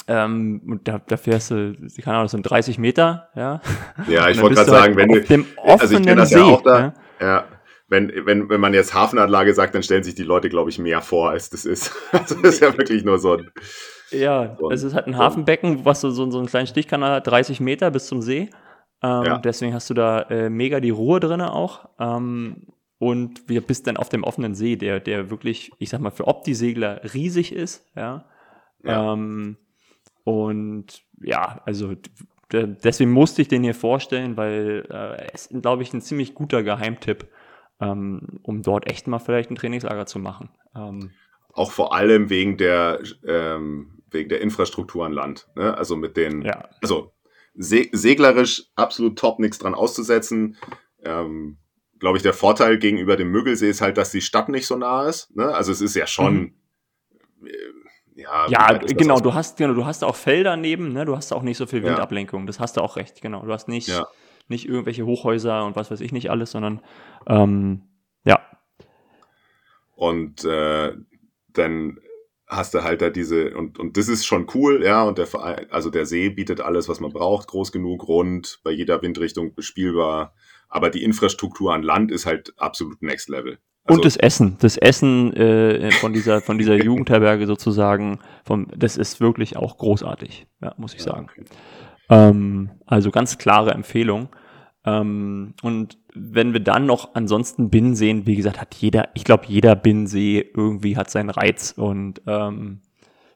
[0.07, 3.61] Ähm, und da, da fährst du, keine Ahnung, das sind 30 Meter, ja.
[4.07, 6.37] Ja, ich wollte gerade halt sagen, wenn auf du, dem also ich offenen das See,
[6.37, 6.93] ja auch da, ja.
[7.25, 7.45] ja.
[7.93, 11.01] Wenn, wenn, wenn man jetzt Hafenanlage sagt, dann stellen sich die Leute, glaube ich, mehr
[11.01, 11.95] vor, als das ist.
[12.11, 13.49] Also das ist ja wirklich nur so ein,
[14.11, 17.11] Ja, So ein- es ist halt ein Hafenbecken, was so, so, so einen kleinen Stichkanal
[17.15, 18.49] hat, 30 Meter bis zum See.
[19.01, 19.37] Ähm, Ja.
[19.37, 21.87] Deswegen hast du da äh, mega die Ruhe drinne auch.
[21.99, 22.67] Ähm,
[22.99, 26.27] und wir bist dann auf dem offenen See, der, der wirklich, ich sag mal, für
[26.27, 27.85] Opti-Segler riesig ist.
[27.95, 28.25] Ja.
[28.83, 29.13] Ja.
[29.13, 29.57] Ähm,
[30.23, 31.93] und ja, also
[32.51, 36.63] deswegen musste ich den hier vorstellen, weil äh, es ist, glaube ich, ein ziemlich guter
[36.63, 37.27] Geheimtipp,
[37.79, 40.49] ähm, um dort echt mal vielleicht ein Trainingslager zu machen.
[40.75, 41.11] Ähm,
[41.53, 45.47] auch vor allem wegen der, ähm, wegen der Infrastruktur an Land.
[45.55, 45.77] Ne?
[45.77, 46.67] Also mit den, ja.
[46.81, 47.13] also
[47.55, 50.57] se seglerisch absolut top, nichts dran auszusetzen.
[51.03, 51.57] Ähm,
[51.99, 55.07] Glaube ich, der Vorteil gegenüber dem Müggelsee ist halt, dass die Stadt nicht so nah
[55.07, 55.33] ist.
[55.37, 55.53] Ne?
[55.53, 56.53] Also es ist ja schon,
[57.45, 57.49] äh,
[58.15, 61.05] ja, Ja, genau, du hast, genau, du hast auch Felder neben, ne?
[61.05, 61.89] Du hast auch nicht so viel Ja.
[61.89, 62.45] Windablenkung.
[62.45, 63.45] Das hast du auch recht, genau.
[63.45, 64.07] Du hast nicht, Ja.
[64.47, 66.81] Nicht irgendwelche Hochhäuser und was weiß ich nicht alles, sondern
[67.27, 67.83] ähm,
[68.25, 68.39] ja,
[69.95, 70.93] Und äh,
[71.49, 71.99] dann
[72.47, 75.67] hast du halt da diese, und, und das ist schon cool, ja, und der Verein,
[75.71, 80.33] also der See bietet alles, was man braucht, groß genug, rund, bei jeder Windrichtung bespielbar.
[80.69, 83.59] Aber die Infrastruktur an Land ist halt absolut next level.
[83.85, 88.97] Also, und das Essen, das Essen äh, von dieser von dieser Jugendherberge sozusagen, vom, das
[88.97, 91.27] ist wirklich auch großartig, ja, muss ich sagen.
[91.29, 91.45] okay.
[92.09, 94.29] Ähm, also ganz klare Empfehlung.
[94.85, 99.45] Ähm, und wenn wir dann noch ansonsten Binnen sehen, wie gesagt, hat jeder, ich glaube,
[99.47, 101.73] jeder Binnensee irgendwie hat seinen Reiz.
[101.75, 102.81] Und ähm,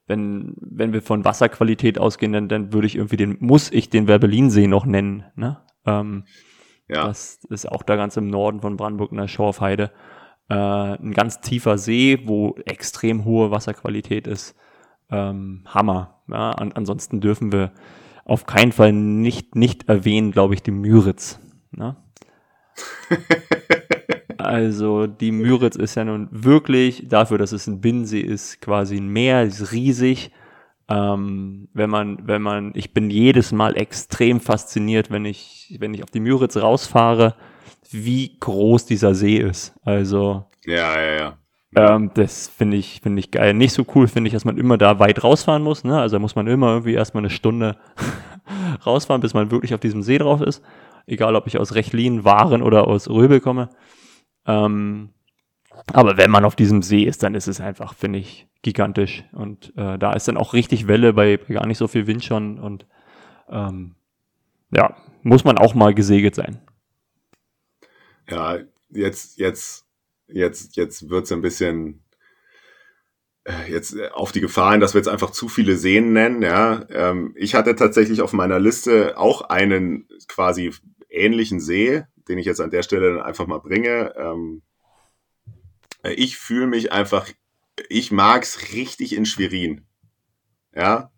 [0.08, 4.08] wenn, wenn wir von Wasserqualität ausgehen, dann, dann würde ich irgendwie den, muss ich den
[4.08, 5.26] Werbelinsee noch nennen.
[5.36, 5.58] Ne?
[5.86, 6.26] Ähm,
[6.88, 9.92] ja, Das ist auch da ganz im Norden von Brandenburg in der Schorfheide.
[10.50, 14.56] Äh, ein ganz tiefer See, wo extrem hohe Wasserqualität ist.
[15.10, 16.22] Ähm, Hammer.
[16.30, 17.72] Ja, an, ansonsten dürfen wir
[18.28, 21.40] auf keinen Fall nicht, nicht erwähnen, glaube ich, die Müritz.
[21.72, 21.96] Ne?
[24.38, 29.08] also die Müritz ist ja nun wirklich dafür, dass es ein Binnensee ist, quasi ein
[29.08, 30.32] Meer, ist riesig.
[30.90, 36.04] Ähm, wenn man, wenn man, ich bin jedes Mal extrem fasziniert, wenn ich, wenn ich
[36.04, 37.36] auf die Müritz rausfahre,
[37.92, 39.74] wie groß dieser See ist.
[39.84, 41.38] Also ja, ja, ja.
[41.76, 43.54] Ähm, das finde ich, finde ich geil.
[43.54, 45.84] Nicht so cool finde ich, dass man immer da weit rausfahren muss.
[45.84, 46.00] Ne?
[46.00, 47.78] Also da muss man immer irgendwie erstmal eine Stunde
[48.86, 50.64] rausfahren, bis man wirklich auf diesem See drauf ist.
[51.06, 53.70] Egal, ob ich aus Rechlin, Waren oder aus Röbel komme.
[54.46, 55.10] Ähm,
[55.94, 59.24] aber wenn man auf diesem See ist, dann ist es einfach, finde ich, gigantisch.
[59.32, 62.24] Und äh, da ist dann auch richtig Welle bei, bei gar nicht so viel Wind
[62.24, 62.60] schon.
[62.60, 62.86] Und
[63.50, 63.96] ähm,
[64.72, 66.60] ja, muss man auch mal gesegelt sein.
[68.30, 68.58] Ja,
[68.90, 69.87] jetzt, jetzt,
[70.28, 72.04] jetzt, jetzt wird's ein bisschen
[73.46, 76.42] äh, jetzt äh, auf die Gefahr hin, dass wir jetzt einfach zu viele Seen nennen.
[76.42, 80.74] Ja, ähm, ich hatte tatsächlich auf meiner Liste auch einen quasi
[81.10, 84.14] ähnlichen See, den ich jetzt an der Stelle dann einfach mal bringe.
[84.18, 84.62] Ähm,
[86.04, 87.28] äh, ich fühle mich einfach,
[87.90, 89.86] ich mag's richtig in Schwerin.
[90.76, 91.12] Ja,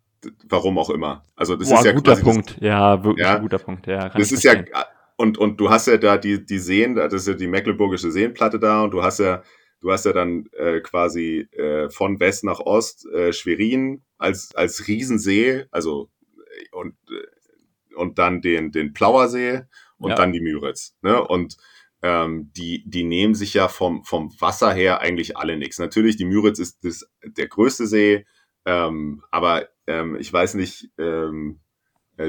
[0.48, 1.24] warum auch immer.
[1.36, 2.58] Also das Boah, ist ja guter quasi das- Punkt.
[2.62, 3.36] ja, wirklich Ja.
[3.38, 3.88] ein guter Punkt.
[3.88, 4.76] Ja, das ist ja, verstehen.
[5.20, 8.58] Und, und du hast ja da die, die Seen, das ist ja die Mecklenburgische Seenplatte
[8.58, 9.44] da und du hast ja,
[9.82, 14.88] du hast ja dann äh, quasi äh, von West nach Ost äh, Schwerin als, als
[14.88, 19.64] Riesensee, also äh, und, äh, und dann den, den Plauersee
[19.98, 20.16] und Ja.
[20.16, 20.96] dann die Müritz.
[21.02, 21.22] Ne?
[21.22, 21.58] Und
[22.02, 25.80] ähm, die, die nehmen sich ja vom, vom Wasser her eigentlich alle nichts.
[25.80, 28.26] Natürlich, die Müritz ist das, der größte See,
[28.66, 31.69] ähm, aber ähm, ich weiß nicht, ähm, äh,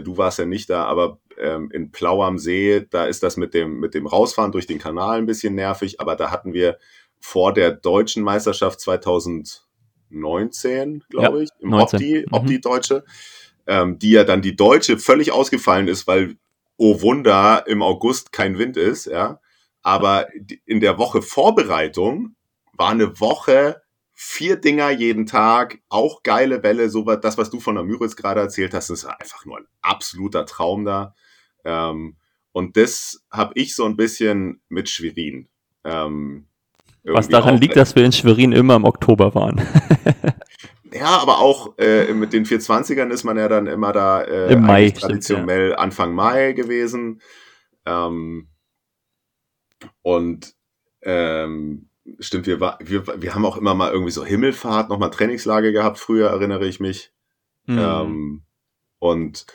[0.03, 3.55] du warst ja nicht da, aber ähm, in Plau am See, da ist das mit
[3.55, 6.79] dem, mit dem Rausfahren durch den Kanal ein bisschen nervig, aber da hatten wir
[7.20, 9.66] vor der deutschen Meisterschaft 2000,
[10.11, 11.98] 19, glaube Ja, ich, im 19.
[11.98, 12.35] Opti, Mhm.
[12.35, 13.05] Opti-Deutsche,
[13.66, 16.37] ähm, die ja dann die Deutsche völlig ausgefallen ist, weil,
[16.76, 19.40] oh Wunder, im August kein Wind ist, ja.
[19.83, 20.29] Aber
[20.66, 22.35] in der Woche Vorbereitung
[22.74, 23.81] war eine Woche
[24.22, 28.16] vier Dinger jeden Tag, auch geile Welle, so was, das, was du von der Müritz
[28.16, 31.14] gerade erzählt hast, ist einfach nur ein absoluter Traum da.
[31.64, 32.16] Ähm,
[32.52, 35.48] und das habe ich so ein bisschen mit Schwerin.
[35.85, 36.46] Ähm,
[37.04, 39.61] Was daran auch- liegt, dass wir in Schwerin immer im Oktober waren.
[40.92, 44.62] Ja, aber auch äh, mit den 420ern ist man ja dann immer da äh, Im
[44.62, 47.20] Mai, eigentlich stimmt, traditionell Anfang Mai gewesen.
[47.87, 48.48] Ähm,
[50.02, 50.52] und
[51.02, 55.73] ähm, stimmt, wir, war, wir, wir haben auch immer mal irgendwie so Himmelfahrt, nochmal Trainingslage
[55.73, 57.12] gehabt, früher erinnere ich mich.
[57.66, 57.79] Mhm.
[57.79, 58.42] Ähm,
[58.99, 59.46] und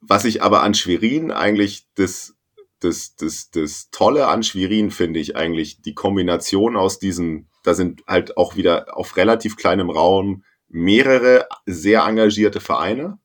[0.00, 2.36] was ich aber an Schwerin eigentlich das,
[2.80, 8.02] das, das, das Tolle an Schwerin finde ich eigentlich die Kombination aus diesen, da sind
[8.06, 13.18] halt auch wieder auf relativ kleinem Raum mehrere sehr engagierte Vereine.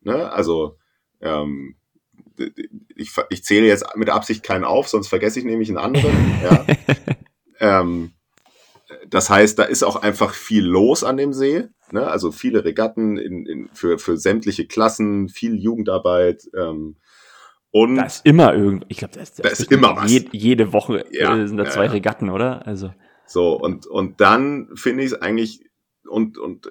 [0.00, 0.30] Ne?
[0.32, 0.78] Also
[1.20, 1.76] ähm,
[2.94, 6.40] ich, ich zähle jetzt mit Absicht keinen auf, sonst vergesse ich nämlich einen anderen.
[6.42, 6.66] ja.
[7.60, 8.12] ähm,
[9.08, 11.68] das heißt, da ist auch einfach viel los an dem See.
[11.92, 12.06] Ne?
[12.06, 16.48] Also viele Regatten in, in, für, für sämtliche Klassen, viel Jugendarbeit.
[16.56, 16.96] Ähm,
[17.70, 20.10] und Da ist immer irgend, ich glaube, da ist, Da ist immer was.
[20.10, 21.92] Je, jede Woche Ja, äh, sind da ja, zwei ja.
[21.92, 22.66] Regatten, oder?
[22.66, 22.92] Also
[23.26, 25.64] So, und, und dann finde ich es eigentlich,
[26.06, 26.70] und, und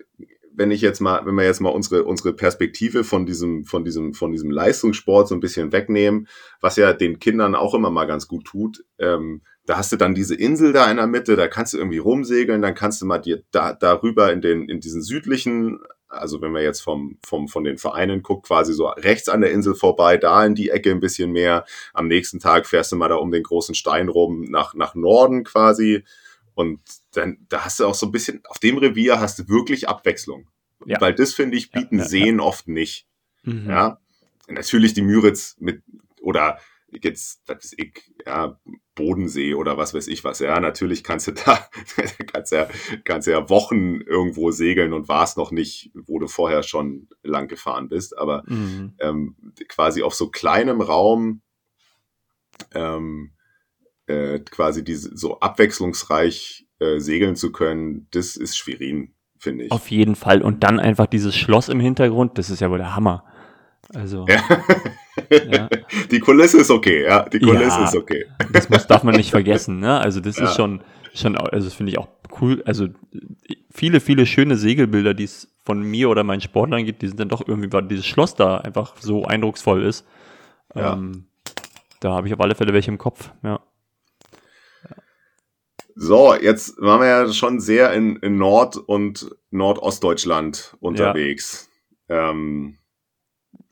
[0.57, 4.15] wenn ich jetzt mal, wenn wir jetzt mal unsere, unsere Perspektive von diesem, von diesem,
[4.15, 6.27] von diesem Leistungssport so ein bisschen wegnehmen,
[6.61, 10.15] was ja den Kindern auch immer mal ganz gut tut, ähm, da hast du dann
[10.15, 13.19] diese Insel da in der Mitte, da kannst du irgendwie rumsegeln, dann kannst du mal
[13.19, 17.65] dir da, darüber in den, in diesen südlichen, also wenn man jetzt vom, vom, von
[17.65, 21.01] den Vereinen guckt, quasi so rechts an der Insel vorbei, da in die Ecke ein
[21.01, 21.65] bisschen mehr.
[21.93, 25.43] Am nächsten Tag fährst du mal da um den großen Stein rum nach, nach Norden
[25.43, 26.05] quasi.
[26.55, 26.79] Und
[27.11, 30.47] dann, da hast du auch so ein bisschen, auf dem Revier hast du wirklich Abwechslung.
[30.85, 31.01] Ja.
[31.01, 32.09] Weil das, finde ich, bieten ja, ja.
[32.09, 33.05] Seen oft nicht.
[33.43, 33.69] mhm.
[33.69, 33.99] Ja.
[34.47, 35.83] Natürlich die Müritz mit,
[36.21, 36.57] oder
[36.89, 38.59] jetzt, was weiß ich, ja,
[38.95, 40.39] Bodensee oder was weiß ich was.
[40.39, 41.67] Ja, natürlich kannst du da,
[42.31, 42.67] kannst ja,
[43.03, 47.89] kannst ja Wochen irgendwo segeln und warst noch nicht, wo du vorher schon lang gefahren
[47.89, 48.17] bist.
[48.17, 48.93] Aber Mhm.
[48.99, 49.35] ähm,
[49.67, 51.41] quasi auf so kleinem Raum
[52.73, 53.31] ähm,
[54.07, 59.71] äh, quasi diese so abwechslungsreich äh, segeln zu können, das ist Schwerin, finde ich.
[59.71, 60.41] Auf jeden Fall.
[60.41, 63.25] Und dann einfach dieses Schloss im Hintergrund, das ist ja wohl der Hammer.
[63.93, 64.41] Also, Ja.
[65.51, 65.69] Ja.
[66.11, 67.85] Die Kulisse ist okay, ja, die Kulisse Ja.
[67.85, 68.25] ist okay.
[68.51, 69.99] das muss, darf man nicht vergessen, ne?
[69.99, 70.45] Also, das Ja.
[70.45, 70.81] ist schon,
[71.13, 72.07] schon, also, das finde ich auch
[72.41, 72.61] cool.
[72.65, 72.87] Also,
[73.71, 77.29] viele, viele schöne Segelbilder, die es von mir oder meinen Sportlern gibt, die sind dann
[77.29, 80.05] doch irgendwie, weil dieses Schloss da einfach so eindrucksvoll ist.
[80.75, 80.93] Ja.
[80.93, 81.25] Ähm,
[81.99, 83.59] da habe ich auf alle Fälle welche im Kopf, ja.
[85.95, 91.69] So, jetzt waren wir ja schon sehr in, in Nord- und Nordostdeutschland unterwegs.
[92.07, 92.77] Ähm,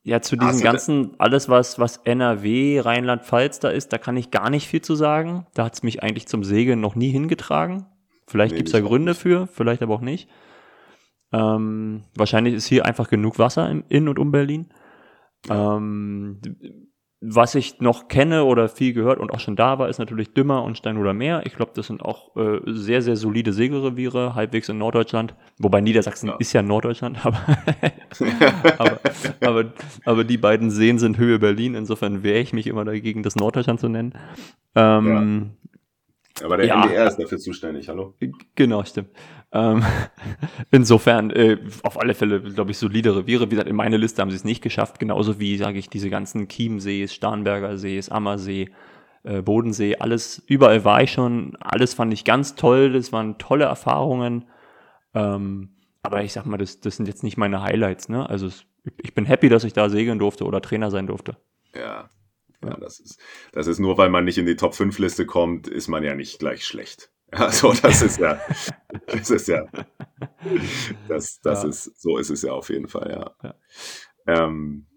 [0.07, 4.29] Ja, zu diesem da- ganzen, alles was, was NRW, Rheinland-Pfalz da ist, da kann ich
[4.29, 5.47] gar nicht viel zu sagen.
[5.55, 7.87] Da hat es mich eigentlich zum Segeln noch nie hingetragen.
[8.27, 9.21] Vielleicht Nee, gibt's da Gründe nicht.
[9.21, 10.29] für, vielleicht aber auch nicht.
[11.33, 14.69] Ähm, wahrscheinlich ist hier einfach genug Wasser im, in und um Berlin.
[15.49, 16.39] Ähm,
[17.21, 20.63] was ich noch kenne oder viel gehört und auch schon da war, ist natürlich Dümmer
[20.63, 21.41] und Steinhuder Meer.
[21.45, 25.33] Ich glaube, das sind auch äh, sehr, sehr solide Segelreviere, halbwegs in Norddeutschland.
[25.57, 26.35] Wobei Niedersachsen Ja.
[26.37, 27.37] ist ja Norddeutschland, aber,
[28.77, 28.99] aber,
[29.41, 29.65] aber,
[30.03, 31.73] aber die beiden Seen sind Höhe Berlin.
[31.73, 34.13] Insofern wehre ich mich immer dagegen, das Norddeutschland zu nennen.
[34.75, 35.51] Ähm,
[36.43, 36.83] aber der Ja.
[36.83, 38.15] NDR ist dafür zuständig, hallo?
[38.55, 39.09] Genau, stimmt.
[39.51, 39.83] Ähm,
[40.71, 43.45] insofern, äh, auf alle Fälle, glaube ich, solide Reviere.
[43.45, 44.99] Wie gesagt, in meine Liste haben sie es nicht geschafft.
[44.99, 48.69] Genauso wie, sage ich, diese ganzen Chiemsees, Starnberger Sees, Ammersee,
[49.23, 51.55] äh, Bodensee, alles, überall war ich schon.
[51.59, 52.91] Alles fand ich ganz toll.
[52.91, 54.45] Das waren tolle Erfahrungen.
[55.13, 55.69] Ähm,
[56.03, 58.09] aber ich sag mal, das, das sind jetzt nicht meine Highlights.
[58.09, 58.29] Ne?
[58.29, 58.65] Also es,
[59.01, 61.37] ich bin happy, dass ich da segeln durfte oder Trainer sein durfte.
[61.73, 62.09] Ja.
[62.65, 63.19] Ja, das ist,
[63.53, 66.15] das ist nur, weil man nicht in die Top 5 Liste kommt, ist man ja
[66.15, 67.11] nicht gleich schlecht.
[67.33, 68.39] Ja, so, das ist ja,
[69.07, 69.65] das ist ja,
[71.07, 71.69] das, das Ja.
[71.69, 73.49] ist, so ist es ja auf jeden Fall, ja.
[74.27, 74.45] Ja.
[74.47, 74.87] Ähm,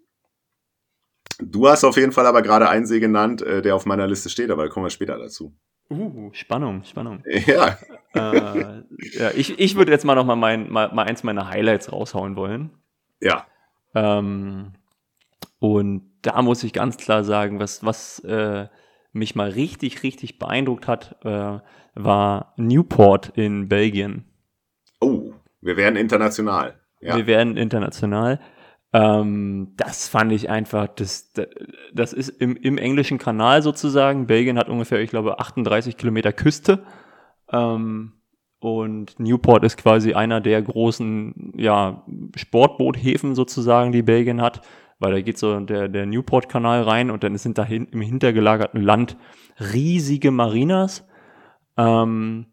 [1.41, 4.29] du hast auf jeden Fall aber gerade einen See genannt, äh, der auf meiner Liste
[4.29, 5.57] steht, aber da kommen wir später dazu.
[5.91, 7.23] Uh, Spannung, Spannung.
[7.47, 7.79] Ja,
[8.15, 8.83] äh,
[9.19, 12.37] ja, ich, ich würde jetzt mal noch mal, mein, mal, mal eins meiner Highlights raushauen
[12.37, 12.71] wollen.
[13.21, 13.47] ja,
[13.95, 14.73] Ähm,
[15.59, 18.69] und da muss ich ganz klar sagen, was, was äh,
[19.13, 21.59] mich mal richtig, richtig beeindruckt hat, äh,
[21.95, 24.25] war Newport in Belgien.
[25.01, 26.75] oh, wir werden international.
[27.01, 28.41] Ja, Wir werden international.
[28.93, 31.33] Ähm, das fand ich einfach, das,
[31.93, 34.27] das ist im, im englischen Kanal sozusagen.
[34.27, 36.85] Belgien hat ungefähr, ich glaube, 38 Kilometer Küste.
[37.53, 38.13] Ähm,
[38.61, 42.05] Und Newport ist quasi einer der großen ja,
[42.37, 44.63] Sportboothäfen sozusagen, die Belgien hat,
[44.99, 49.17] weil da geht so der, der Newport-Kanal rein und dann sind da im hintergelagerten Land
[49.59, 51.07] riesige Marinas.
[51.77, 52.47] Ähm,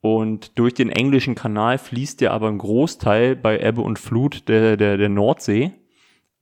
[0.00, 4.78] und durch den englischen Kanal fließt ja aber ein Großteil bei Ebbe und Flut der,
[4.78, 5.72] der, der Nordsee.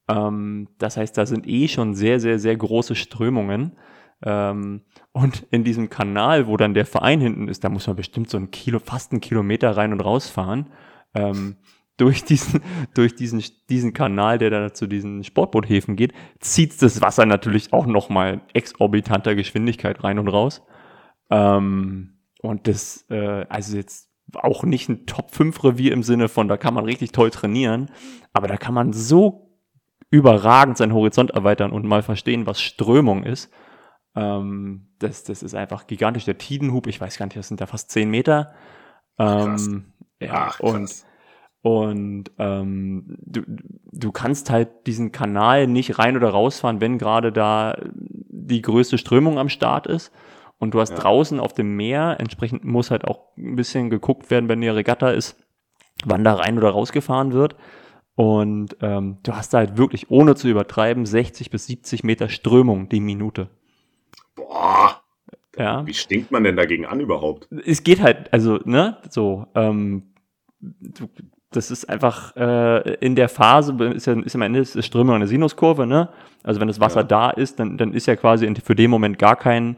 [0.09, 3.77] Ähm, das heißt, da sind eh schon sehr, sehr, sehr große Strömungen.
[4.23, 8.31] Ähm, und in diesem Kanal, wo dann der Verein hinten ist, da muss man bestimmt
[8.31, 10.71] so ein Kilo, fast einen Kilometer rein und rausfahren.
[11.14, 11.57] Ähm,
[11.99, 12.63] durch diesen,
[12.95, 17.87] durch diesen, diesen Kanal, der da zu diesen Sportboothäfen geht, zieht das Wasser natürlich auch
[17.87, 20.63] nochmal exorbitanter Geschwindigkeit rein und raus.
[21.31, 26.75] Ähm, und das, äh, also jetzt auch nicht ein Top-5-Revier im Sinne von, da kann
[26.75, 27.91] man richtig toll trainieren,
[28.33, 29.49] aber da kann man so
[30.11, 33.51] überragend seinen Horizont erweitern und mal verstehen, was Strömung ist.
[34.15, 36.25] Ähm, das, das ist einfach gigantisch.
[36.25, 38.55] Der Tidenhub, ich weiß gar nicht, das sind da fast 10 Meter.
[39.19, 41.07] Ähm, ja, Ach, und krass.
[41.62, 43.42] Und ähm, du,
[43.92, 49.38] du kannst halt diesen Kanal nicht rein oder rausfahren, wenn gerade da die größte Strömung
[49.38, 50.12] am Start ist.
[50.59, 50.97] Und du hast Ja.
[50.99, 55.11] draußen auf dem Meer, entsprechend muss halt auch ein bisschen geguckt werden, wenn die Regatta
[55.11, 55.37] ist,
[56.05, 57.55] wann da rein oder rausgefahren wird.
[58.16, 62.88] Und ähm, du hast da halt wirklich, ohne zu übertreiben, 60 bis 70 Meter Strömung
[62.88, 63.49] die Minute.
[64.35, 65.01] Boah,
[65.57, 65.87] Ja.
[65.87, 67.49] wie stinkt man denn dagegen an überhaupt?
[67.64, 70.14] es geht halt, also, ne, so, ähm,
[70.61, 71.09] du,
[71.51, 75.27] das ist einfach äh, in der Phase, ist ja ist am Ende ist Strömung eine
[75.27, 76.11] Sinuskurve, ne?
[76.43, 77.07] Also wenn das Wasser Ja.
[77.07, 79.77] da ist, dann, dann ist ja quasi in, für den Moment gar kein,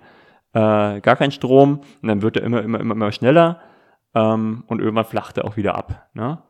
[0.52, 3.60] äh, gar kein Strom und dann wird er immer, immer, immer, immer schneller
[4.14, 6.42] ähm, und irgendwann flacht er auch wieder ab, ne?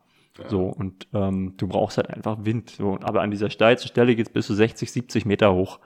[0.47, 2.71] So, und ähm, du brauchst halt einfach Wind.
[2.71, 2.97] So.
[3.03, 5.79] Aber an dieser steilsten Stelle geht es bis zu 60, 70 Meter hoch.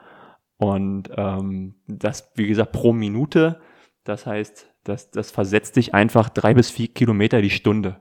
[0.56, 3.60] Und ähm, das, wie gesagt, pro Minute.
[4.04, 7.96] Das heißt, das, das versetzt dich einfach drei bis vier Kilometer die Stunde.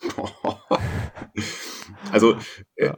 [2.12, 2.36] also,
[2.76, 2.92] äh,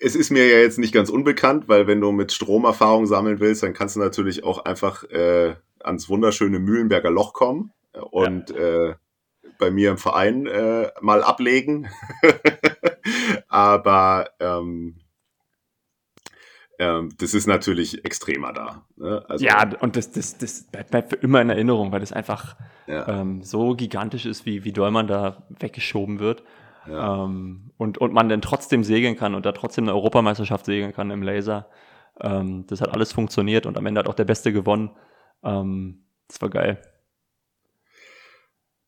[0.00, 3.62] es ist mir ja jetzt nicht ganz unbekannt, weil wenn du mit Stromerfahrung sammeln willst,
[3.62, 8.94] dann kannst du natürlich auch einfach äh, ans wunderschöne Mühlenberger Loch kommen und äh,
[9.58, 11.88] bei mir im Verein äh, mal ablegen.
[13.48, 15.00] Aber ähm,
[16.78, 18.84] ähm, das ist natürlich extremer da.
[18.96, 19.24] Ne?
[19.28, 23.06] Also, Ja, und das, das, das bleibt, für immer in Erinnerung, weil das einfach ja,
[23.08, 26.42] ähm, so gigantisch ist, wie, wie doll man da weggeschoben wird.
[26.86, 27.24] ja.
[27.24, 31.10] Ähm, und, und man dann trotzdem segeln kann und da trotzdem eine Europameisterschaft segeln kann
[31.10, 31.68] im Laser.
[32.20, 34.90] Ähm, das hat alles funktioniert und am Ende hat auch der Beste gewonnen.
[35.44, 36.80] Ähm, das war geil.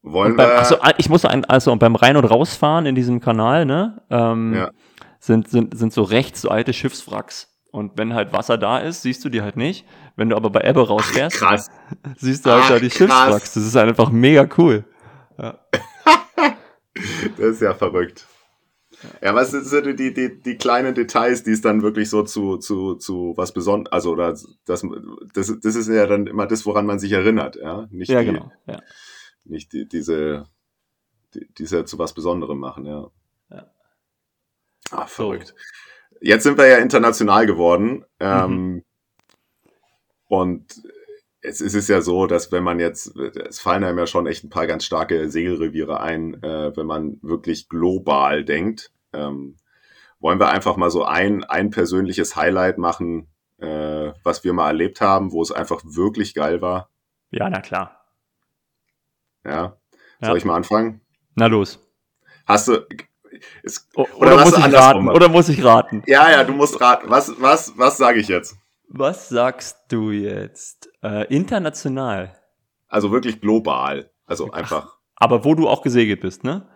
[0.02, 0.58] Wollen Und beim, wir.
[0.58, 4.70] achso, ah, ich muss ein, also beim Rein- und Rausfahren in diesem Kanal, ne, Ja.
[5.18, 7.49] sind, sind, sind so rechts so alte Schiffswracks.
[7.72, 9.86] Und wenn halt Wasser da ist, siehst du die halt nicht.
[10.16, 11.70] Wenn du aber bei Ebbe rausfährst, krass.
[12.16, 12.98] siehst du halt Ach, da die krass.
[12.98, 13.54] Schiffswracks.
[13.54, 14.84] Das ist halt einfach mega cool.
[17.38, 18.26] Das ist ja verrückt.
[19.22, 22.58] Ja, was sind so die, die, die kleinen Details, die es dann wirklich so zu,
[22.58, 24.84] zu, zu was Besonderes, also oder das, das,
[25.62, 27.86] das ist ja dann immer das, woran man sich erinnert, ja.
[27.90, 28.52] Nicht, Ja, die, genau.
[28.66, 28.82] Ja.
[29.44, 30.46] nicht die, diese,
[31.32, 33.10] die, diese zu was Besonderem machen, ja.
[33.50, 33.70] Ja.
[34.90, 35.54] Ah, verrückt.
[36.20, 38.04] Jetzt sind wir ja international geworden.
[38.20, 38.84] Ähm,
[40.28, 40.82] Und
[41.42, 44.44] es ist es ja so, dass wenn man jetzt, es fallen einem ja schon echt
[44.44, 48.92] ein paar ganz starke Segelreviere ein, äh, wenn man wirklich global denkt.
[49.12, 49.56] Ähm,
[50.20, 53.28] wollen wir einfach mal so ein, ein persönliches Highlight machen,
[53.58, 56.90] äh, was wir mal erlebt haben, wo es einfach wirklich geil war.
[57.30, 58.04] ja, na klar.
[59.44, 59.78] Ja.
[60.20, 60.28] Ja.
[60.28, 61.00] Soll ich mal anfangen?
[61.34, 61.80] Na los.
[62.44, 62.86] Hast du.
[63.94, 65.04] O Oder oder, muss ich raten?
[65.04, 65.16] machen?
[65.16, 66.02] Oder muss ich raten?
[66.06, 67.08] ja, ja, du musst raten.
[67.10, 68.56] Was, was, was sage ich jetzt?
[68.88, 70.90] Was sagst du jetzt?
[71.02, 72.34] Äh, international.
[72.88, 74.10] Also wirklich global.
[74.26, 76.66] Also einfach, Aber wo du auch gesegelt bist, ne?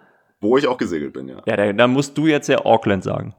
[0.40, 1.42] wo ich auch gesegelt bin, ja.
[1.46, 3.34] Ja, da, da musst du jetzt ja Auckland sagen.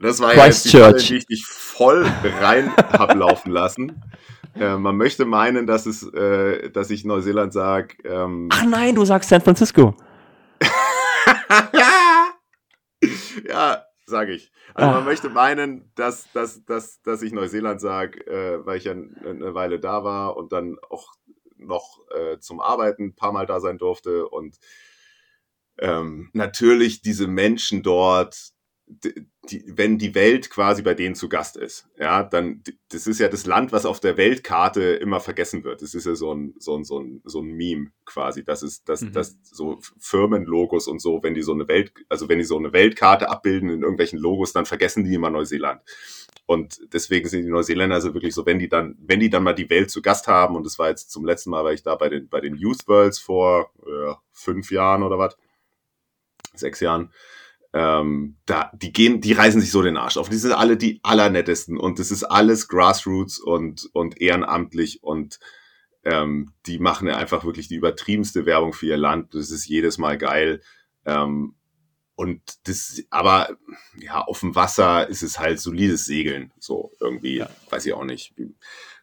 [0.00, 0.82] Das war ja jetzt die Christchurch.
[0.84, 2.06] Falle, die ich dich voll
[2.40, 4.02] rein hab laufen lassen.
[4.58, 7.96] Äh, man möchte meinen, dass es, äh, dass ich Neuseeland sage.
[8.04, 9.94] Ähm, Ach nein, du sagst San Francisco.
[13.48, 14.52] ja, sage ich.
[14.74, 15.04] Also man Ah.
[15.04, 19.80] möchte meinen, dass, dass, dass, dass ich Neuseeland sage, äh, weil ich ja eine Weile
[19.80, 21.14] da war und dann auch
[21.56, 24.58] noch äh, zum Arbeiten ein paar Mal da sein durfte und
[25.78, 28.50] ähm, natürlich diese Menschen dort,
[29.02, 33.28] die, wenn die Welt quasi bei denen zu Gast ist, ja, dann, das ist ja
[33.28, 35.82] das Land, was auf der Weltkarte immer vergessen wird.
[35.82, 38.44] Das ist ja so ein, so ein, so ein, so ein Meme quasi.
[38.44, 39.12] Das ist, das, Mhm.
[39.12, 42.72] das, so Firmenlogos und so, wenn die so eine Welt, also wenn die so eine
[42.72, 45.82] Weltkarte abbilden in irgendwelchen Logos, dann vergessen die immer Neuseeland.
[46.46, 49.54] Und deswegen sind die Neuseeländer also wirklich so, wenn die dann, wenn die dann mal
[49.54, 51.94] die Welt zu Gast haben, und das war jetzt zum letzten Mal, war ich da
[51.94, 55.36] bei den, bei den Youth Worlds vor äh, fünf Jahren oder was,
[56.54, 57.12] sechs Jahren,
[57.76, 60.28] ähm, da, die gehen, die reißen sich so den Arsch auf.
[60.28, 65.40] Die sind alle die allernettesten und das ist alles Grassroots und, und ehrenamtlich und
[66.04, 69.34] ähm, die machen ja einfach wirklich die übertriebenste Werbung für ihr Land.
[69.34, 70.60] Das ist jedes Mal geil.
[71.04, 71.56] Ähm,
[72.14, 73.56] und das, aber
[73.98, 76.52] ja, auf dem Wasser ist es halt solides Segeln.
[76.60, 77.50] So irgendwie, Ja.
[77.70, 78.34] weiß ich auch nicht.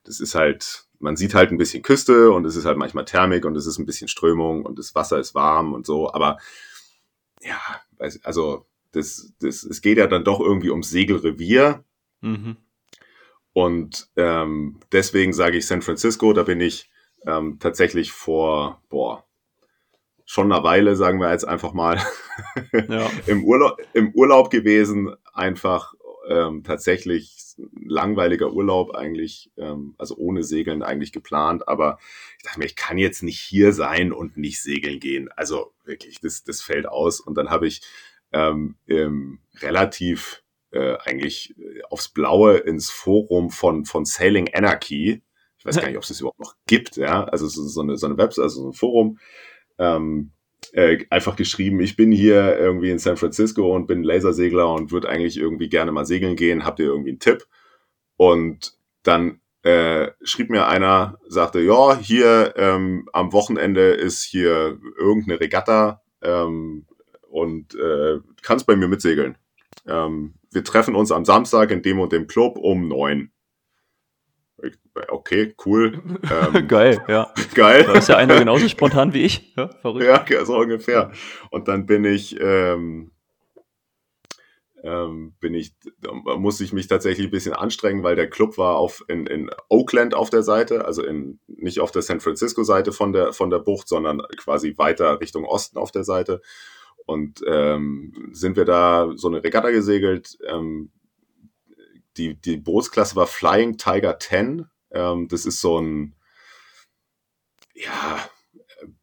[0.05, 3.43] Das ist halt, man sieht halt ein bisschen Küste und es ist halt manchmal Thermik
[3.43, 6.37] und es ist ein bisschen Strömung und das Wasser ist warm und so, aber
[7.41, 7.59] ja,
[8.23, 11.83] also das, das, es geht ja dann doch irgendwie ums Segelrevier
[12.23, 12.57] Mhm.
[13.53, 16.89] und ähm, deswegen sage ich San Francisco, da bin ich
[17.25, 19.25] ähm, tatsächlich vor, boah,
[20.25, 21.99] schon eine Weile, sagen wir jetzt einfach mal,
[22.87, 23.09] Ja.
[23.27, 25.93] im, Urlaub, im Urlaub gewesen, einfach
[26.29, 31.99] ähm, tatsächlich langweiliger Urlaub eigentlich, ähm, also ohne Segeln eigentlich geplant, aber
[32.37, 35.29] ich dachte mir, ich kann jetzt nicht hier sein und nicht segeln gehen.
[35.35, 37.19] Also wirklich, das, das fällt aus.
[37.19, 37.81] Und dann habe ich
[38.31, 45.21] ähm, ähm, relativ äh, eigentlich äh, aufs Blaue ins Forum von, von Sailing Anarchy.
[45.57, 47.25] Ich weiß gar nicht, ob es das überhaupt noch gibt, ja.
[47.25, 49.19] Also so, so eine, so eine Website, also so ein Forum.
[49.77, 50.31] Ähm,
[50.73, 55.09] äh, einfach geschrieben, ich bin hier irgendwie in San Francisco und bin Lasersegler und würde
[55.09, 56.65] eigentlich irgendwie gerne mal segeln gehen.
[56.65, 57.45] Habt ihr irgendwie einen Tipp?
[58.17, 65.39] Und dann äh, schrieb mir einer, sagte, ja, hier ähm, am Wochenende ist hier irgendeine
[65.39, 66.85] Regatta ähm,
[67.29, 69.37] und äh, kannst bei mir mitsegeln.
[69.87, 73.31] Ähm, wir treffen uns am Samstag in dem und dem Club um neun.
[75.09, 76.01] Okay, cool.
[76.29, 77.33] Ähm, Geil, ja.
[77.55, 77.83] geil.
[77.85, 79.53] Da ist ja einer genauso spontan wie ich.
[79.55, 80.29] Ja, verrückt.
[80.29, 81.11] Ja, so ungefähr.
[81.49, 83.11] Und dann bin ich, ähm,
[84.83, 88.75] ähm, bin ich, da musste ich mich tatsächlich ein bisschen anstrengen, weil der Club war
[88.75, 92.91] auf in, in Oakland auf der Seite, also in nicht auf der San Francisco Seite
[92.91, 96.41] von der von der Bucht, sondern quasi weiter Richtung Osten auf der Seite.
[97.05, 100.37] Und ähm, sind wir da so eine Regatta gesegelt.
[100.47, 100.91] Ähm,
[102.17, 104.65] die, die Bootsklasse war Flying Tiger 10.
[104.91, 106.15] Ähm, das ist so ein,
[107.73, 108.29] ja,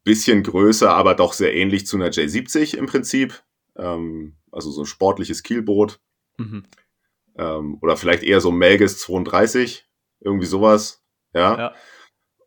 [0.03, 3.43] bisschen größer, aber doch sehr ähnlich zu einer J70 im Prinzip.
[3.75, 5.99] Ähm, also so ein sportliches Kielboot.
[6.37, 6.65] Mhm.
[7.37, 9.87] Ähm, oder vielleicht eher so Melges 32,
[10.19, 11.03] irgendwie sowas.
[11.33, 11.57] Ja.
[11.57, 11.75] Ja.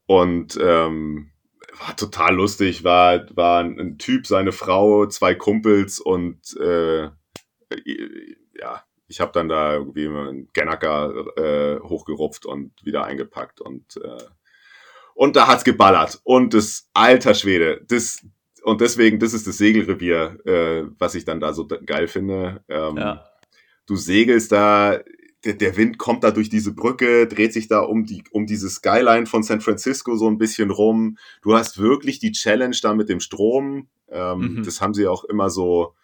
[0.06, 1.30] Und ähm,
[1.78, 7.08] war total lustig, war, war ein, Typ, seine Frau, zwei Kumpels und äh,
[9.12, 14.24] ich habe dann da irgendwie einen Gennaker äh, hochgerupft und wieder eingepackt und äh,
[15.14, 18.26] und da hat's geballert und das alter Schwede, das
[18.64, 22.64] und deswegen, das ist das Segelrevier, äh, was ich dann da so geil finde.
[22.68, 23.24] Ähm, Ja.
[23.86, 25.00] Du segelst da,
[25.44, 29.26] der, Wind kommt da durch diese Brücke, dreht sich da um die um diese Skyline
[29.26, 31.18] von San Francisco so ein bisschen rum.
[31.42, 33.88] Du hast wirklich die Challenge da mit dem Strom.
[34.08, 34.62] Ähm, Mhm.
[34.62, 35.94] Das haben sie auch immer so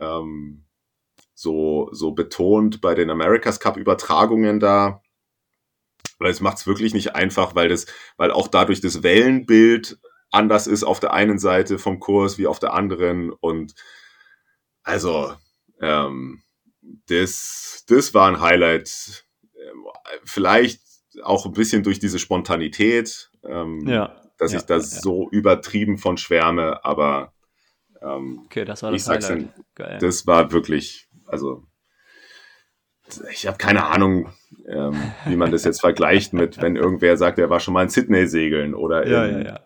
[0.00, 0.64] ähm,
[1.42, 5.02] so so betont bei den America's Cup Übertragungen da.
[6.18, 7.86] Weil es macht es wirklich nicht einfach, weil das,
[8.16, 9.98] weil auch dadurch das Wellenbild
[10.30, 13.30] anders ist auf der einen Seite vom Kurs wie auf der anderen.
[13.32, 13.74] Und
[14.84, 15.34] also,
[15.80, 16.42] ähm,
[17.08, 19.26] das, das war ein Highlight.
[20.24, 20.80] Vielleicht
[21.22, 24.16] auch ein bisschen durch diese Spontanität, ähm, Ja.
[24.38, 27.32] dass ja, ich da ja, so übertrieben von schwärme, aber
[28.00, 29.50] ähm, Okay, das war das ich sag's Highlight.
[29.78, 31.64] Ihnen, das war wirklich, also
[33.30, 34.32] ich habe keine Ahnung,
[34.66, 37.88] ähm, wie man das jetzt vergleicht mit, wenn irgendwer sagt, er war schon mal in
[37.88, 39.60] Sydney segeln oder ja, in, ja, ja.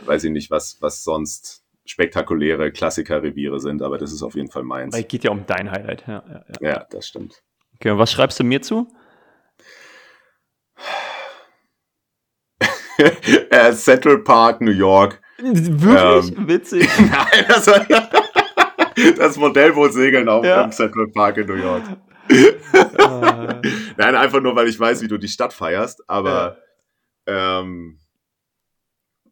[0.00, 4.62] weiß ich nicht, was, was sonst spektakuläre Klassikerreviere sind, aber das ist auf jeden Fall
[4.62, 4.94] meins.
[4.94, 6.04] Weil es geht ja um dein Highlight.
[6.06, 6.68] Ja, ja, ja.
[6.68, 7.42] Ja, das stimmt.
[7.76, 8.86] Okay, und was schreibst du mir zu?
[13.50, 15.20] äh, Central Park, New York.
[15.38, 16.46] Wirklich?
[16.46, 16.88] Witzig.
[16.98, 17.84] Nein, das, war,
[19.16, 20.62] das Modellboot segeln auf Ja.
[20.64, 21.84] im Central Park in New York.
[22.28, 23.62] Äh,
[23.96, 26.56] Nein, einfach nur, weil ich weiß, wie du die Stadt feierst, aber
[27.26, 27.98] ähm,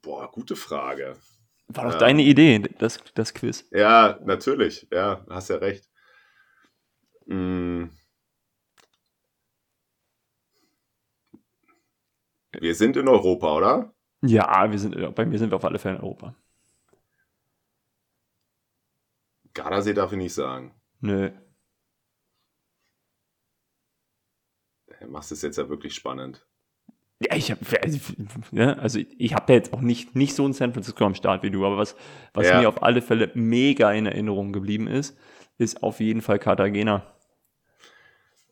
[0.02, 1.16] boah, gute Frage.
[1.68, 1.98] war doch Ja.
[1.98, 3.64] deine Idee, das, das Quiz.
[3.70, 4.86] Ja, natürlich.
[4.92, 5.88] Ja, hast ja recht.
[7.26, 7.84] Mm.
[12.58, 13.94] Wir sind in Europa, oder?
[14.22, 16.34] Ja, wir sind, bei mir sind wir auf alle Fälle in Europa.
[19.54, 20.74] Gardasee darf ich nicht sagen.
[21.00, 21.30] Nö.
[25.00, 26.46] Du machst es jetzt ja wirklich spannend.
[27.22, 27.60] Ja, ich habe,
[28.52, 31.50] ja, also ich habe jetzt auch nicht, nicht so ein San Francisco am Start wie
[31.50, 31.94] du, aber was,
[32.32, 32.60] was Ja.
[32.60, 35.18] mir auf alle Fälle mega in Erinnerung geblieben ist,
[35.58, 37.14] ist auf jeden Fall Cartagena.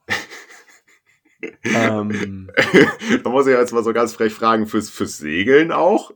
[1.64, 2.50] ähm,
[3.24, 6.12] da muss ich jetzt mal so ganz frech fragen, fürs, fürs Segeln auch?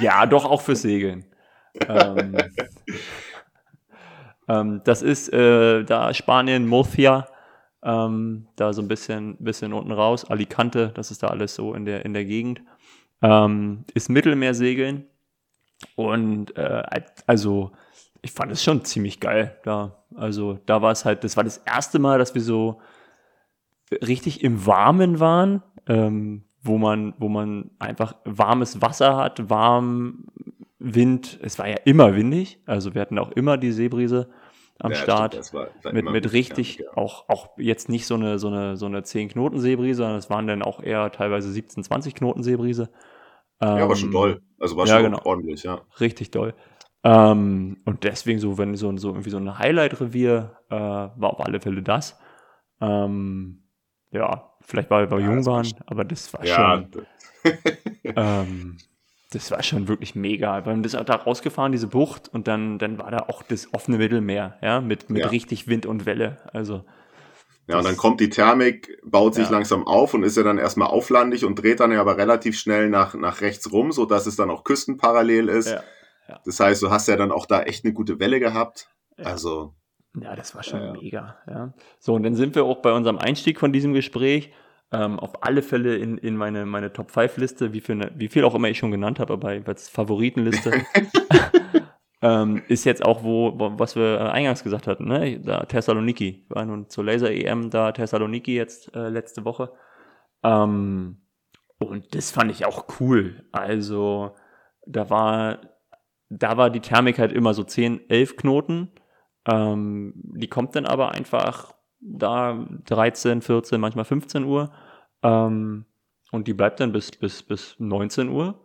[0.00, 1.26] ja, doch auch fürs Segeln.
[1.86, 2.36] ähm,
[4.50, 7.28] ähm, das ist äh, da Spanien, Murcia,
[7.84, 11.84] ähm, da so ein bisschen, bisschen unten raus, Alicante, das ist da alles so in
[11.84, 12.60] der, in der Gegend.
[13.22, 15.04] Ähm, ist Mittelmeersegeln
[15.94, 16.82] und äh,
[17.26, 17.70] also
[18.22, 20.02] ich fand es schon ziemlich geil da.
[20.16, 22.80] Also da war es halt, das war das erste Mal, dass wir so
[23.92, 30.24] richtig im Warmen waren, ähm, wo man, wo man einfach warmes Wasser hat, warm
[30.78, 31.38] Wind.
[31.42, 34.28] Es war ja immer windig, also wir hatten auch immer die Seebrise
[34.80, 35.36] am Ja, Start.
[35.36, 36.96] das war- war mit, mit richtig, ja, ja.
[36.96, 40.30] auch, auch jetzt nicht so eine, so eine, so eine 10 Knoten Seebrise, sondern es
[40.30, 42.88] waren dann auch eher teilweise 17, 20 Knoten Seebrise.
[43.60, 44.42] Ja, war schon Ähm, doll.
[44.58, 45.20] Also war schon genau.
[45.24, 45.80] ordentlich, ja.
[46.00, 46.54] Richtig doll.
[47.04, 51.60] Ähm, und deswegen so, wenn so, so irgendwie so ein Highlight-Revier äh, war auf alle
[51.60, 52.18] Fälle das.
[52.80, 53.62] Ähm,
[54.10, 56.54] ja, vielleicht weil wir Ja, jung das war waren, aber das war Ja,
[56.84, 57.06] schon,
[58.04, 58.76] ähm,
[59.30, 60.64] das war schon wirklich mega.
[60.64, 63.98] Wir haben das da rausgefahren, diese Bucht, und dann, dann war da auch das offene
[63.98, 65.28] Mittelmeer, ja, mit, mit Ja.
[65.28, 66.38] richtig Wind und Welle.
[66.52, 66.84] Also,
[67.68, 69.52] ja, und dann kommt die Thermik, baut sich Ja.
[69.52, 72.88] langsam auf und ist ja dann erstmal auflandig und dreht dann ja aber relativ schnell
[72.90, 75.70] nach, nach rechts rum, sodass es dann auch küstenparallel ist.
[75.70, 75.80] ja.
[76.44, 78.88] Das heißt, du hast ja dann auch da echt eine gute Welle gehabt.
[79.16, 79.26] Ja.
[79.26, 79.74] Also,
[80.20, 81.36] Ja, das war schon mega.
[81.48, 81.72] Ja.
[82.00, 84.52] So, und dann sind wir auch bei unserem Einstieg von diesem Gespräch
[84.92, 88.28] ähm, auf alle Fälle in, in meine, meine Top 5 Liste, wie viel, ne, wie
[88.28, 90.72] viel auch immer ich schon genannt habe, aber jeweils Favoritenliste.
[92.22, 95.38] ähm, ist jetzt auch, wo, was wir äh, eingangs gesagt hatten, ne?
[95.40, 96.44] Da Thessaloniki.
[96.48, 99.72] Wir waren nun zur Laser EM da Thessaloniki jetzt äh, letzte Woche.
[100.42, 101.22] Ähm,
[101.78, 103.44] und das fand ich auch cool.
[103.52, 104.34] Also,
[104.86, 105.60] da war,
[106.28, 108.90] da war die Thermik halt immer so 10, 11 Knoten.
[109.48, 114.72] Ähm, die kommt dann aber einfach da 13, 14, manchmal 15 Uhr.
[115.22, 115.84] Ähm,
[116.32, 118.60] und die bleibt dann bis, bis, bis 19 Uhr.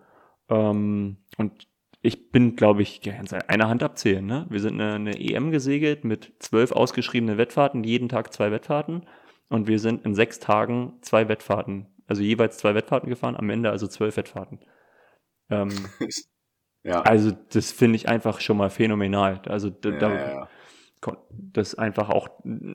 [0.50, 1.68] Ähm, und
[2.02, 4.26] ich bin, glaube ich, ja, in einer Hand abzählen.
[4.26, 4.46] Ne?
[4.50, 9.08] Wir sind eine, eine EM gesegelt mit zwölf ausgeschriebenen Wettfahrten, jeden Tag zwei Wettfahrten.
[9.50, 13.72] Und wir sind in sechs Tagen zwei Wettfahrten, also jeweils zwei Wettfahrten gefahren, am Ende
[13.72, 14.60] also zwölf Wettfahrten.
[15.50, 15.70] Ähm,
[16.84, 17.02] ja.
[17.02, 19.42] also das finde ich einfach schon mal phänomenal.
[19.48, 20.50] Also da, ja,
[21.30, 22.30] das einfach auch,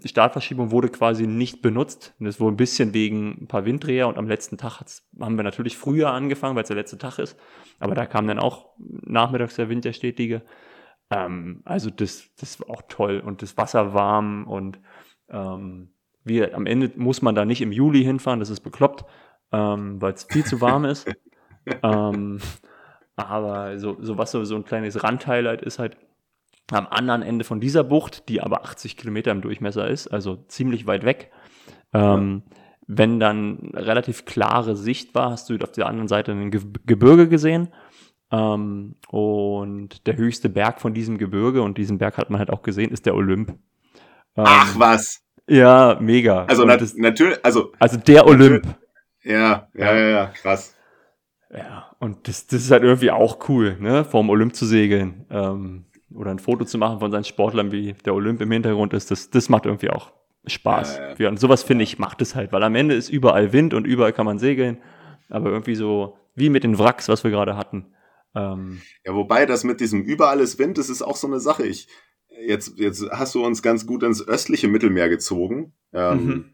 [0.05, 2.14] Startverschiebung wurde quasi nicht benutzt.
[2.18, 4.83] Und Das wohl ein bisschen wegen ein paar Winddreher und am letzten Tag
[5.18, 7.37] haben wir natürlich früher angefangen, weil es der letzte Tag ist.
[7.79, 10.43] Aber da kam dann auch nachmittags der Wind, der stetige.
[11.11, 14.79] Ähm, also das, das war auch toll und das Wasser warm und
[15.29, 15.91] ähm,
[16.25, 19.05] wir, am Ende muss man da nicht im Juli hinfahren, das ist bekloppt,
[19.53, 21.11] ähm, weil es viel zu warm ist.
[21.83, 22.39] ähm,
[23.16, 25.97] aber so, so was so, so ein kleines Randhighlight ist halt,
[26.71, 30.87] am anderen Ende von dieser Bucht, die aber 80 Kilometer im Durchmesser ist, also ziemlich
[30.87, 31.31] weit weg.
[31.93, 32.43] Ähm,
[32.87, 37.29] Wenn dann relativ klare Sicht war, hast du auf der anderen Seite ein Ge Gebirge
[37.29, 37.68] gesehen.
[38.33, 42.62] Ähm, und der höchste Berg von diesem Gebirge, und diesen Berg hat man halt auch
[42.62, 43.51] gesehen, ist der Olymp.
[44.37, 45.23] Ähm, Ach was.
[45.49, 46.45] Ja, mega.
[46.45, 48.66] Also nat natürlich, also also der Olymp.
[49.25, 50.77] ja, ja, ja, ja, krass.
[51.53, 55.27] Ja, und das, das ist halt irgendwie auch cool, ne, vorm Olymp zu segeln.
[55.31, 59.11] Ähm, oder ein Foto zu machen von seinen Sportlern, wie der Olymp im Hintergrund ist,
[59.11, 60.13] das, das macht irgendwie auch
[60.47, 60.97] Spaß.
[60.99, 61.29] Ja, ja.
[61.29, 64.13] Und sowas finde ich, macht es halt, weil am Ende ist überall Wind und überall
[64.13, 64.79] kann man segeln.
[65.29, 67.87] Aber irgendwie so, wie mit den Wracks, was wir gerade hatten.
[68.35, 71.67] Ähm, Ja, wobei das mit diesem überall ist Wind, das ist auch so eine Sache.
[71.67, 71.89] Ich,
[72.47, 75.73] jetzt, jetzt hast du uns ganz gut ins östliche Mittelmeer gezogen.
[75.93, 76.45] Ähm, Mhm.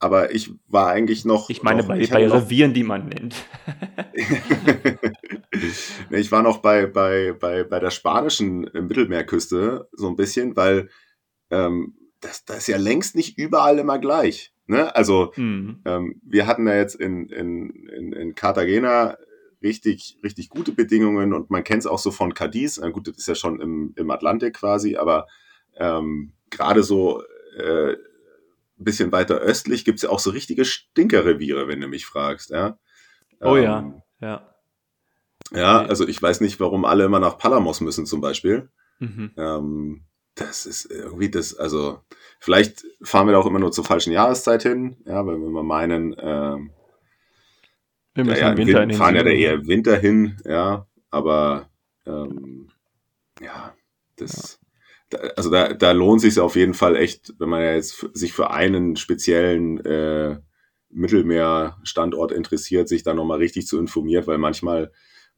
[0.00, 1.48] Aber ich war eigentlich noch.
[1.48, 3.36] ich meine, noch, bei, ich bei hatte noch, Revieren, die man nennt.
[6.14, 10.88] Nee, ich war noch bei, bei, bei, bei der spanischen Mittelmeerküste so ein bisschen, weil
[11.50, 14.54] ähm, das, das ist ja längst nicht überall immer gleich.
[14.68, 14.94] Ne?
[14.94, 15.80] Also Mhm.
[15.84, 19.18] ähm, wir hatten ja jetzt in, in, in, in Cartagena
[19.60, 22.78] richtig, richtig gute Bedingungen und man kennt es auch so von Cadiz.
[22.80, 25.26] Na gut, das ist ja schon im, im Atlantik quasi, aber
[25.78, 27.24] ähm, gerade so
[27.58, 32.50] äh, ein bisschen weiter östlich gibt's ja auch so richtige Stinkerreviere, wenn du mich fragst.
[32.50, 32.78] Ja?
[33.40, 34.53] Oh Ähm, ja, ja.
[35.52, 38.70] Ja, also ich weiß nicht, warum alle immer nach Palamos müssen zum Beispiel.
[38.98, 39.32] Mhm.
[39.36, 42.00] Ähm, das ist irgendwie das, also
[42.40, 45.62] vielleicht fahren wir da auch immer nur zur falschen Jahreszeit hin, ja, weil wir mal
[45.62, 46.70] meinen, ähm,
[48.14, 49.96] Wir ja, müssen ja, im Winter Winter in den fahren ja da eher im Winter
[49.96, 51.70] hin, ja, aber
[52.06, 52.68] ähm,
[53.40, 53.74] ja,
[54.16, 54.58] das,
[55.10, 58.32] da, also da, da lohnt sich auf jeden Fall echt, wenn man ja jetzt sich
[58.32, 60.40] für einen speziellen äh,
[60.90, 64.92] Mittelmeerstandort interessiert, sich da nochmal richtig zu informieren, weil manchmal,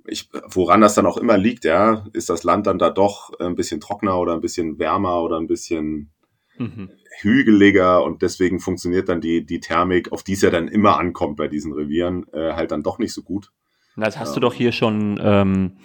[0.08, 3.54] ich, woran das dann auch immer liegt, ja, ist das Land dann da doch ein
[3.56, 6.10] bisschen trockener oder ein bisschen wärmer oder ein bisschen
[6.58, 6.88] Mhm.
[7.20, 11.36] hügeliger und deswegen funktioniert dann die, die Thermik, auf die es ja dann immer ankommt
[11.36, 13.50] bei diesen Revieren, äh, halt dann doch nicht so gut.
[13.94, 15.76] Na, Jetzt hast du doch hier schon ähm,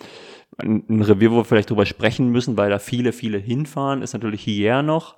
[0.57, 4.13] ein, ein Revier, wo wir vielleicht drüber sprechen müssen, weil da viele, viele hinfahren, ist
[4.13, 5.17] natürlich hier noch.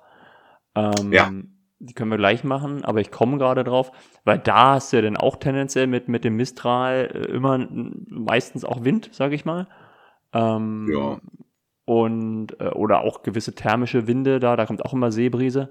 [0.74, 1.32] Ähm, Ja.
[1.86, 3.92] Die können wir gleich machen, aber ich komme gerade drauf,
[4.24, 7.66] weil da hast du ja dann auch tendenziell mit, mit dem Mistral äh, immer
[8.08, 9.66] meistens auch Wind, sage ich mal.
[10.32, 11.20] Ähm, Ja.
[11.86, 15.68] Und, äh, oder auch gewisse thermische Winde da, da kommt auch immer Seebrise.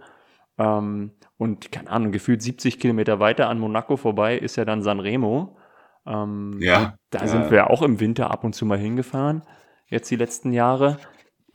[0.60, 5.58] Ähm, und keine Ahnung, gefühlt 70 Kilometer weiter an Monaco vorbei ist ja dann Sanremo.
[6.06, 6.96] Ähm, Ja.
[7.10, 7.28] da ja.
[7.28, 9.42] sind wir ja auch im Winter ab und zu mal hingefahren,
[9.88, 10.98] jetzt die letzten Jahre.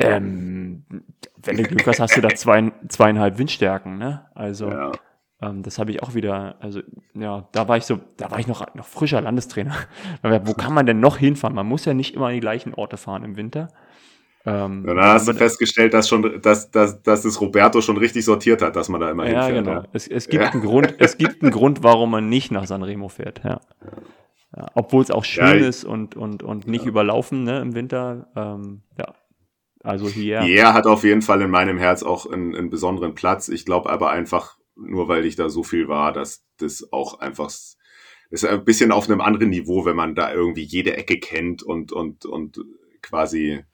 [0.00, 0.57] Ähm,
[1.43, 4.26] wenn du Glück hast, hast du da zwei, zweieinhalb Windstärken, ne?
[4.35, 4.93] Also, Ja.
[5.43, 6.81] ähm, das habe ich auch wieder, also,
[7.14, 9.74] ja, da war ich so, da war ich noch, noch frischer Landestrainer.
[10.45, 11.55] Wo kann man denn noch hinfahren?
[11.55, 13.68] Man muss ja nicht immer an die gleichen Orte fahren im Winter.
[14.47, 18.24] Ähm, Und dann hast du festgestellt, dass schon, dass, dass, dass es Roberto schon richtig
[18.24, 19.64] sortiert hat, dass man da immer ja, hinfährt.
[19.66, 19.81] genau.
[19.81, 19.85] Ja.
[19.93, 20.51] Es, es, gibt Ja.
[20.51, 23.43] einen Grund, es gibt einen Grund, warum man nicht nach Sanremo fährt.
[23.45, 23.61] Ja.
[24.57, 27.74] Ja, Obwohl es auch schön Ja, ich- ist und, und, und nicht überlaufen ne, im
[27.74, 28.29] Winter.
[28.35, 29.12] Ähm, ja.
[29.83, 30.39] Also hier.
[30.39, 33.49] Er hat auf jeden Fall in meinem Herz auch einen, einen besonderen Platz.
[33.49, 37.51] Ich glaube aber einfach, nur weil ich da so viel war, dass das auch einfach
[38.31, 41.93] ist ein bisschen auf einem anderen Niveau, wenn man da irgendwie jede Ecke kennt und,
[41.93, 42.61] und, und
[43.01, 43.64] quasi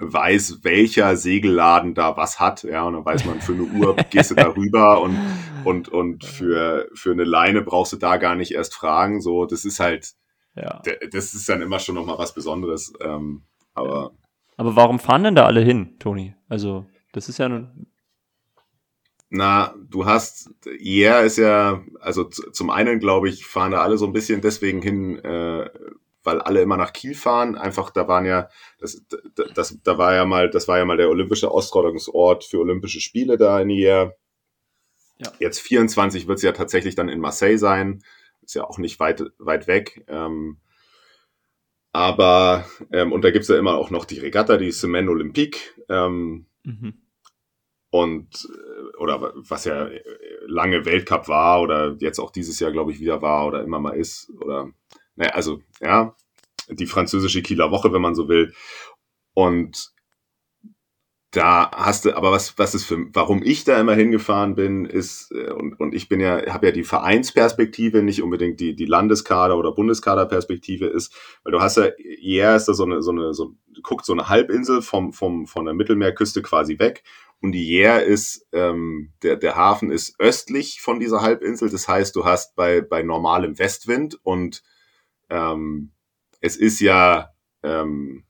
[0.00, 4.30] weiß, welcher Segelladen da was hat, ja, und dann weiß man, für eine Uhr gehst
[4.30, 5.18] du da rüber und,
[5.64, 9.64] und, und für, für eine Leine brauchst du da gar nicht erst fragen, so, das
[9.64, 10.12] ist halt,
[10.54, 10.82] Ja.
[11.10, 13.42] das ist dann immer schon nochmal was Besonderes, ähm,
[13.74, 14.12] aber
[14.58, 16.34] Aber warum fahren denn da alle hin, Toni?
[16.48, 17.86] Also, das ist ja nun.
[19.30, 24.06] Na, du hast, yeah ist ja, also zum einen glaube ich, fahren da alle so
[24.06, 25.70] ein bisschen deswegen hin, äh,
[26.24, 27.54] weil alle immer nach Kiel fahren.
[27.54, 28.48] Einfach, da waren ja,
[28.80, 29.06] das,
[29.36, 33.00] das, das, da war ja mal, das war ja mal der olympische Austragungsort für Olympische
[33.00, 34.16] Spiele da in Hier.
[35.18, 35.32] Ja.
[35.38, 38.02] Jetzt 24 wird es ja tatsächlich dann in Marseille sein.
[38.42, 40.04] Ist ja auch nicht weit, weit weg.
[40.08, 40.58] Ähm,
[41.92, 45.58] aber, ähm, und da gibt's ja immer auch noch die Regatta, die Semaine Olympique.
[45.88, 46.94] Ähm, Mhm.
[47.90, 50.02] und äh, oder was ja äh,
[50.46, 53.96] lange Weltcup war oder jetzt auch dieses Jahr glaube ich wieder war oder immer mal
[53.96, 54.70] ist oder
[55.16, 56.14] naja, also ja
[56.68, 58.52] die französische Kieler Woche wenn man so will
[59.34, 59.92] und
[61.30, 65.30] da hast du aber was was ist für warum ich da immer hingefahren bin ist
[65.32, 69.58] äh, und und ich bin ja habe ja die Vereinsperspektive nicht unbedingt die die Landeskader
[69.58, 71.14] oder Bundeskaderperspektive ist
[71.44, 74.28] weil du hast ja eher ist da so eine so eine so guckt so eine
[74.28, 77.04] Halbinsel vom vom von der Mittelmeerküste quasi weg
[77.40, 81.70] und die Jär ist, ähm, der, der Hafen ist östlich von dieser Halbinsel.
[81.70, 84.62] Das heißt, du hast bei, bei normalem Westwind und
[85.30, 85.92] ähm,
[86.40, 88.24] es ist ja, ähm,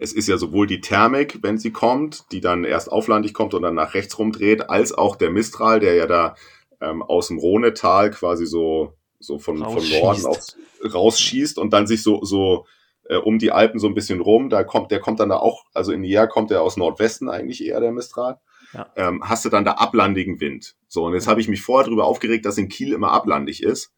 [0.00, 3.62] es ist ja sowohl die Thermik, wenn sie kommt, die dann erst auflandig kommt und
[3.62, 6.36] dann nach rechts rumdreht, als auch der Mistral, der ja da
[6.80, 9.74] ähm, aus dem Rhonetal quasi so, so von, von.
[9.74, 12.64] Norden aus rausschießt und dann sich so, so
[13.08, 14.50] äh, um die Alpen so ein bisschen rum.
[14.50, 17.64] Da kommt, der kommt dann da auch, also in Jär kommt der aus Nordwesten eigentlich
[17.64, 18.38] eher, der Mistral.
[18.72, 18.92] Ja.
[18.94, 20.76] Ähm, hast du dann da ablandigen Wind.
[20.86, 23.92] So, und jetzt habe ich mich vorher darüber aufgeregt, dass in Kiel immer ablandig ist.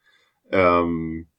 [0.51, 1.30] Ähm, äh,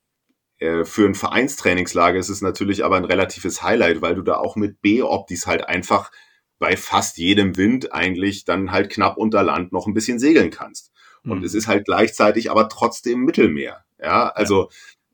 [0.84, 4.82] für ein Vereinstrainingslager ist es natürlich aber ein relatives Highlight, weil du da auch mit
[4.82, 6.12] B-Optis halt einfach
[6.60, 10.92] bei fast jedem Wind eigentlich dann halt knapp unter Land noch ein bisschen segeln kannst.
[11.24, 11.46] Und Mhm.
[11.46, 13.84] es ist halt gleichzeitig aber trotzdem Mittelmeer.
[14.00, 14.70] Ja, also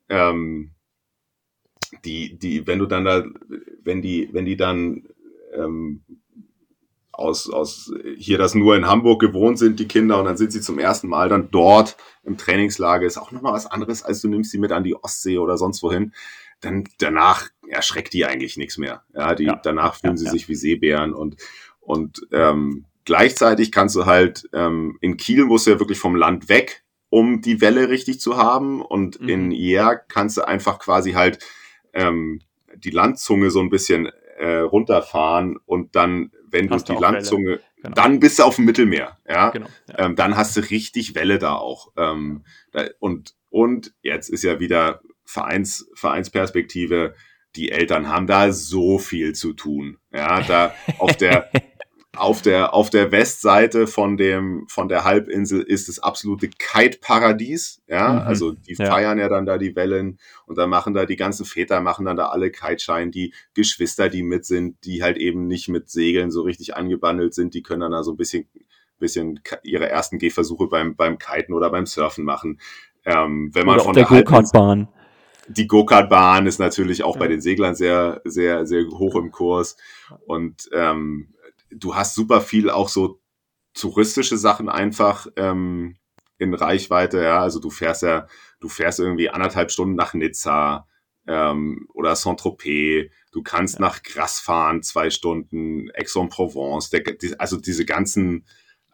[0.09, 0.71] ähm,
[2.03, 3.23] die, die, wenn du dann da,
[3.83, 5.07] wenn die, wenn die dann
[5.53, 6.03] ähm,
[7.17, 10.61] aus, aus hier das nur in Hamburg gewohnt sind, die Kinder, und dann sind sie
[10.61, 14.51] zum ersten Mal dann dort im Trainingslager, ist auch nochmal was anderes, als du nimmst
[14.51, 16.13] sie mit an die Ostsee oder sonst wohin.
[16.61, 19.03] Dann danach erschreckt die eigentlich nichts mehr.
[19.13, 19.59] Ja, die Ja.
[19.63, 20.31] danach fühlen Ja, sie ja.
[20.31, 21.37] sich wie Seebären und
[21.79, 26.49] und ähm, gleichzeitig kannst du halt ähm, in Kiel musst du ja wirklich vom Land
[26.49, 29.29] weg, um die Welle richtig zu haben und Mhm.
[29.29, 31.39] in Ier kannst du einfach quasi halt
[31.93, 32.41] ähm,
[32.75, 37.93] die Landzunge so ein bisschen äh, runterfahren und dann, wenn Hast du die Landzunge, Genau.
[37.93, 39.51] dann bist du auf dem Mittelmeer, ja.
[39.51, 39.67] Genau.
[39.87, 40.05] Ja.
[40.05, 41.91] Ähm, dann hast du richtig Welle da auch.
[41.95, 47.13] Ähm, da, und, und jetzt ist ja wieder Vereins, Vereinsperspektive.
[47.55, 49.97] Die Eltern haben da so viel zu tun.
[50.11, 51.51] Ja, da auf der,
[52.19, 57.81] auf der, auf der Westseite von dem, von der Halbinsel ist das absolute Kite-Paradies.
[57.87, 58.19] Ja, Mhm.
[58.19, 58.85] also die Ja.
[58.85, 62.17] feiern ja dann da die Wellen und dann machen da die ganzen Väter machen dann
[62.17, 66.41] da alle Kiteschein, die Geschwister, die mit sind, die halt eben nicht mit Segeln so
[66.41, 68.47] richtig angebandelt sind, die können dann da so ein bisschen,
[68.99, 72.59] bisschen ihre ersten Gehversuche beim, beim Kiten oder beim Surfen machen.
[73.05, 74.87] Ähm, wenn man Oder von der Halbinsel- Go-Kart-Bahn.
[75.47, 77.19] die Go-Kart-Bahn ist natürlich auch Ja.
[77.21, 79.77] bei den Seglern sehr, sehr, sehr hoch im Kurs.
[80.25, 81.29] Und ähm,
[81.71, 83.19] du hast super viel auch so
[83.73, 85.97] touristische Sachen einfach ähm,
[86.37, 87.21] in Reichweite.
[87.21, 88.27] Ja, also du fährst ja,
[88.59, 90.87] du fährst irgendwie anderthalb Stunden nach Nizza
[91.27, 93.11] ähm, oder Saint-Tropez.
[93.31, 93.81] Du kannst ja.
[93.81, 96.89] nach Grasse fahren, zwei Stunden, Aix-en-Provence.
[96.89, 98.45] Die, also diese ganzen,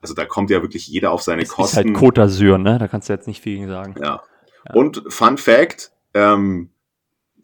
[0.01, 1.79] also da kommt ja wirklich jeder auf seine es Kosten.
[1.79, 2.77] Ist halt Côte d'Azur, ne?
[2.77, 3.95] Da kannst du jetzt nicht viel sagen.
[3.99, 4.21] Ja.
[4.67, 4.73] ja.
[4.73, 6.71] Und Fun Fact, ähm,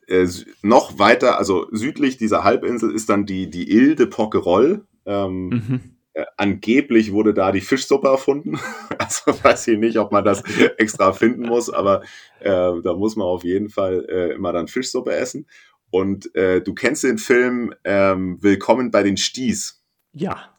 [0.07, 0.27] äh,
[0.61, 4.79] noch weiter, also südlich dieser Halbinsel ist dann die, die Ile de Poquerolles.
[5.09, 5.81] Ähm, mhm.
[6.13, 8.59] äh, angeblich wurde da die Fischsuppe erfunden.
[8.99, 10.43] also weiß ich nicht, ob man das
[10.77, 12.03] extra finden muss, aber
[12.39, 15.47] äh, da muss man auf jeden Fall äh, immer dann Fischsuppe essen.
[15.89, 19.83] Und äh, du kennst den Film ähm, Willkommen bei den Sties.
[20.13, 20.55] Ja,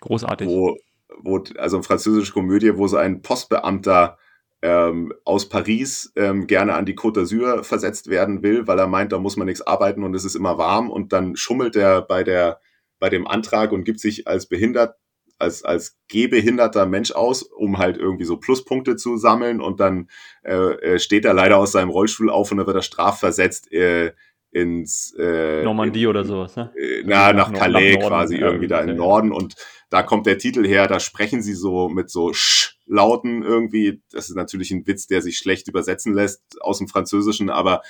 [0.00, 0.48] großartig.
[0.48, 0.76] Wo,
[1.18, 4.18] wo, also eine französische Komödie, wo so ein Postbeamter
[4.62, 9.12] ähm, aus Paris ähm, gerne an die Côte d'Azur versetzt werden will, weil er meint,
[9.12, 12.24] da muss man nichts arbeiten und es ist immer warm und dann schummelt er bei
[12.24, 12.58] der
[12.98, 14.96] bei dem Antrag und gibt sich als behindert
[15.38, 20.08] als als gehbehinderter Mensch aus, um halt irgendwie so Pluspunkte zu sammeln und dann
[20.42, 24.12] äh, äh steht er leider aus seinem Rollstuhl auf und dann wird er strafversetzt äh,
[24.52, 26.72] ins äh, Normandie in, oder sowas, ne?
[26.76, 29.56] Äh, na, nach, nach Calais nach quasi irgendwie da im Norden und
[29.90, 34.02] da kommt der Titel her, da sprechen sie so mit so Sch-Lauten irgendwie.
[34.10, 37.82] Das ist natürlich ein Witz, der sich schlecht übersetzen lässt aus dem Französischen, aber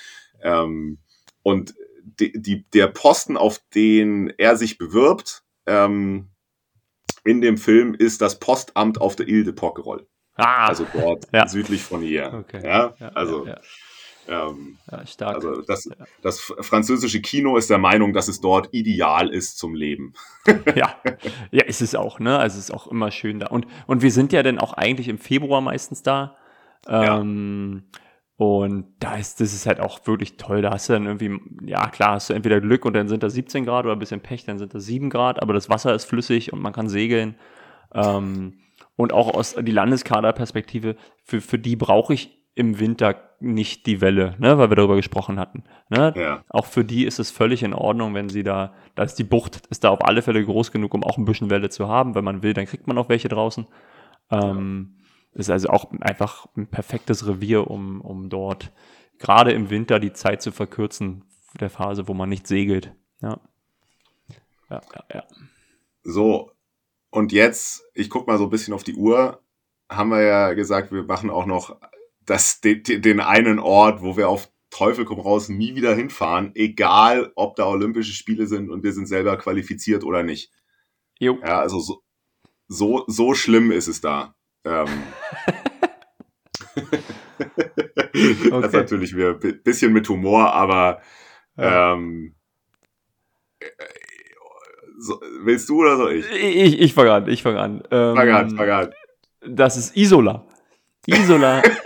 [0.43, 0.99] ähm,
[1.41, 1.73] und
[2.05, 6.29] die, die, der Posten, auf den er sich bewirbt, ähm,
[7.23, 10.05] in dem Film ist das Postamt auf der Ile de Porquerolles.
[10.35, 11.47] Ah, also dort ja.
[11.47, 12.33] südlich von hier.
[12.33, 12.61] Okay.
[12.63, 13.59] Ja, also ja,
[14.27, 15.35] ähm, stark.
[15.35, 15.89] Also das,
[16.21, 20.13] das französische Kino ist der Meinung, dass es dort ideal ist zum Leben.
[20.75, 20.95] ja,
[21.51, 22.37] ja, ist es auch, ne?
[22.37, 23.47] Also es ist auch immer schön da.
[23.47, 26.35] Und, und wir sind ja dann auch eigentlich im Februar meistens da.
[26.87, 28.04] Ähm, ja.
[28.37, 30.61] Und da ist, das ist halt auch wirklich toll.
[30.61, 33.29] Da hast du dann irgendwie, ja klar, hast du entweder Glück und dann sind da
[33.29, 36.05] 17 Grad oder ein bisschen Pech, dann sind da 7 Grad, aber das Wasser ist
[36.05, 37.35] flüssig und man kann segeln.
[37.93, 38.55] Ähm,
[38.97, 44.35] und auch aus die Landeskaderperspektive, für, für die brauche ich im Winter nicht die Welle,
[44.37, 45.63] ne, weil wir darüber gesprochen hatten.
[45.89, 46.13] Ne?
[46.15, 46.43] Ja.
[46.49, 49.65] Auch für die ist es völlig in Ordnung, wenn sie da, da ist die Bucht,
[49.69, 52.15] ist da auf alle Fälle groß genug, um auch ein bisschen Welle zu haben.
[52.15, 53.67] Wenn man will, dann kriegt man auch welche draußen.
[54.31, 54.95] Ähm,
[55.35, 58.71] ist also auch einfach ein perfektes Revier, um, um dort
[59.19, 61.23] gerade im Winter die Zeit zu verkürzen,
[61.59, 62.93] der Phase, wo man nicht segelt.
[63.21, 63.39] Ja.
[64.69, 65.23] Ja, ja, ja.
[66.03, 66.51] So,
[67.09, 69.41] und jetzt, ich gucke mal so ein bisschen auf die Uhr,
[69.89, 71.79] haben wir ja gesagt, wir machen auch noch
[72.25, 77.31] das, den, den einen Ort, wo wir auf Teufel komm raus nie wieder hinfahren, egal
[77.35, 80.51] ob da Olympische Spiele sind und wir sind selber qualifiziert oder nicht.
[81.17, 81.37] Jo.
[81.41, 82.03] Ja, also so,
[82.67, 84.35] so, so schlimm ist es da.
[84.65, 84.87] Ähm.
[86.75, 88.49] okay.
[88.51, 91.01] Das ist natürlich wieder ein bisschen mit Humor, aber
[91.57, 91.93] ja.
[91.93, 92.35] ähm,
[94.97, 96.31] so, willst du oder soll ich?
[96.31, 97.83] Ich, ich fange an, ich fange an.
[97.91, 98.93] Ähm, fang an, fang an.
[99.47, 100.45] Das ist Isola.
[101.05, 101.61] Isola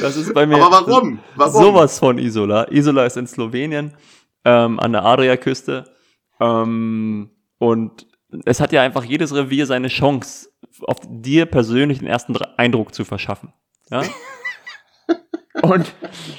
[0.00, 0.56] Das ist bei mir.
[0.56, 1.18] Aber warum?
[1.36, 1.62] warum?
[1.62, 2.64] Sowas von Isola.
[2.70, 3.94] Isola ist in Slowenien
[4.44, 5.84] ähm, an der Adriaküste.
[6.40, 8.06] Ähm, und
[8.44, 10.50] es hat ja einfach jedes Revier seine Chance,
[10.82, 13.52] auf dir persönlich den ersten Eindruck zu verschaffen.
[13.90, 14.02] Ja?
[15.62, 15.94] Und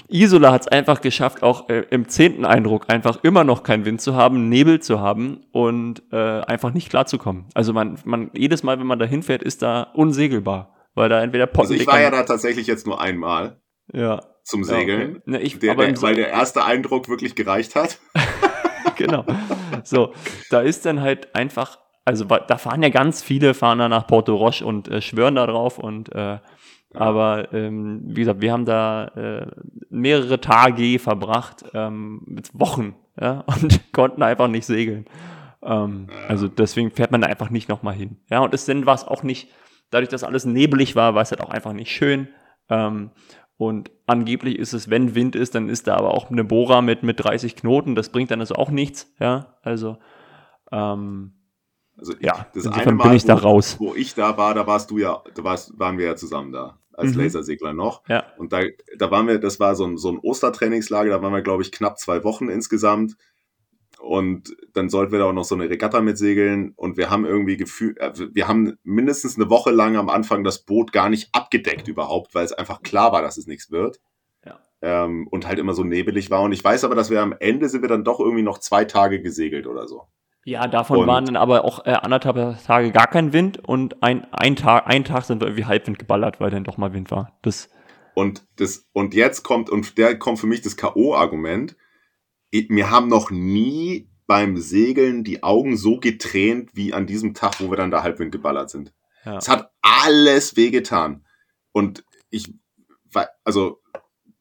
[0.09, 3.99] Isola hat es einfach geschafft, auch äh, im zehnten Eindruck einfach immer noch keinen Wind
[3.99, 7.45] zu haben, Nebel zu haben und äh, einfach nicht klarzukommen.
[7.55, 10.75] Also man, man, jedes Mal, wenn man da hinfährt, ist da unsegelbar.
[10.93, 13.61] Weil da entweder Potten Also ich war ja da tatsächlich jetzt nur einmal.
[13.93, 14.21] Ja.
[14.43, 14.99] Zum Segeln.
[14.99, 15.21] Ja, okay.
[15.25, 17.99] ne, ich, der, der, weil der erste Eindruck wirklich gereicht hat.
[18.95, 19.25] genau.
[19.83, 20.13] So,
[20.49, 24.33] da ist dann halt einfach, also da fahren ja ganz viele, fahren da nach Porto
[24.33, 26.37] Roche und äh, schwören da drauf und äh,
[26.93, 29.47] aber ähm, wie gesagt, wir haben da äh,
[29.89, 35.05] mehrere Tage verbracht, ähm, mit Wochen, ja, und konnten einfach nicht segeln.
[35.61, 36.07] Ähm.
[36.29, 38.15] Also deswegen fährt man da einfach nicht nochmal hin.
[38.29, 39.49] Ja, und es dann war es auch nicht,
[39.89, 42.29] dadurch, dass alles nebelig war, war es halt auch einfach nicht schön.
[42.69, 43.11] Ähm,
[43.57, 47.03] und angeblich ist es, wenn Wind ist, dann ist da aber auch eine Bohrer mit,
[47.03, 47.95] mit 30 Knoten.
[47.95, 49.13] Das bringt dann also auch nichts.
[49.19, 49.97] Ja, also,
[50.71, 51.33] ähm,
[51.97, 53.75] also ja, das eine Mal, bin ich wo, da raus.
[53.79, 56.77] Wo ich da war, da warst du ja, da warst, waren wir ja zusammen da
[56.93, 57.21] als mhm.
[57.21, 58.07] Lasersegler noch.
[58.09, 58.25] Ja.
[58.37, 58.61] Und da,
[58.97, 61.71] da waren wir, das war so ein, so ein Ostertrainingslager, da waren wir, glaube ich,
[61.71, 63.15] knapp zwei Wochen insgesamt.
[63.99, 66.73] Und dann sollten wir da auch noch so eine Regatta mitsegeln.
[66.75, 70.59] Und wir haben irgendwie gefühlt, äh, wir haben mindestens eine Woche lang am Anfang das
[70.59, 73.99] Boot gar nicht abgedeckt überhaupt, weil es einfach klar war, dass es nichts wird.
[74.45, 74.59] Ja.
[74.81, 76.41] Ähm, und halt immer so nebelig war.
[76.41, 78.85] Und ich weiß aber, dass wir am Ende sind wir dann doch irgendwie noch zwei
[78.85, 80.03] Tage gesegelt oder so.
[80.47, 84.25] Ja, davon und waren dann aber auch äh, anderthalb Tage gar kein Wind und ein,
[84.31, 87.37] ein Tag, ein Tag sind wir irgendwie Halbwind geballert, weil dann doch mal Wind war.
[87.41, 87.69] Das
[88.15, 91.75] und das, und jetzt kommt, und der kommt für mich das K.O.-Argument
[92.51, 97.69] wir haben noch nie beim Segeln die Augen so getränt wie an diesem Tag, wo
[97.69, 98.93] wir dann da Halbwind geballert sind.
[99.25, 99.37] Ja.
[99.37, 101.25] Es hat alles wehgetan.
[101.73, 102.53] Und ich,
[103.43, 103.81] also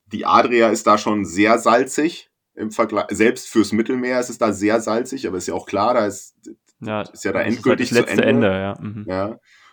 [0.07, 2.26] die Adria ist da schon sehr salzig
[2.57, 3.07] im Vergleich.
[3.11, 6.35] Selbst fürs Mittelmeer ist es da sehr salzig, aber ist ja auch klar, da ist,
[6.81, 8.47] Ja, ist ja da das endgültig halt das zu letzte Ende.
[8.49, 8.75] Ende, ja.
[8.81, 9.05] Mhm.
[9.09, 9.27] ja.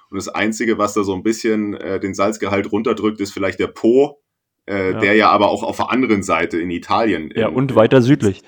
[0.10, 3.68] Und das Einzige, was da so ein bisschen äh, den Salzgehalt runterdrückt, ist vielleicht der
[3.68, 4.22] Po,
[4.68, 5.00] äh, Ja.
[5.00, 8.42] der ja aber auch auf der anderen Seite in Italien Ja, in, und weiter südlich.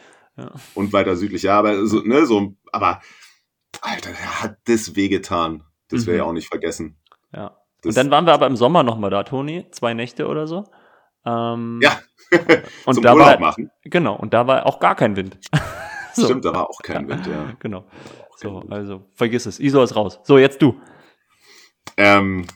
[0.75, 1.43] und weiter südlich.
[1.43, 3.01] Ja, aber so, ne, so, aber
[3.81, 5.63] Alter, der hat das wehgetan.
[5.89, 6.19] Das wäre Mhm.
[6.19, 6.97] ja auch nicht vergessen.
[7.33, 7.57] Ja.
[7.81, 10.65] Das, Und dann waren wir aber im Sommer nochmal da, Toni, zwei Nächte oder so.
[11.25, 11.99] Ähm, Ja.
[12.85, 13.71] und zum da Urlaub war, machen.
[13.83, 15.37] genau, und da war auch gar kein Wind.
[16.13, 16.27] So.
[16.27, 17.51] Stimmt, da war auch kein Wind, ja.
[17.59, 17.85] Genau.
[18.37, 18.71] So, Wind.
[18.71, 19.59] also vergiss es.
[19.59, 20.21] ISO ist raus.
[20.23, 20.79] So, jetzt du.
[21.97, 22.47] Ähm,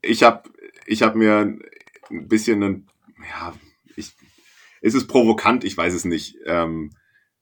[0.00, 0.48] ich habe
[0.86, 1.38] ich hab mir
[2.08, 2.86] ein bisschen, ein,
[3.28, 3.52] ja,
[3.96, 4.12] ich,
[4.80, 6.36] ist es provokant, ich weiß es nicht.
[6.46, 6.92] Ähm,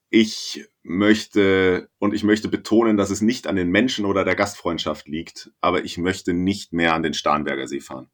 [0.09, 5.07] ich möchte und ich möchte betonen, dass es nicht an den Menschen oder der Gastfreundschaft
[5.07, 8.09] liegt, aber ich möchte nicht mehr an den Starnberger See fahren.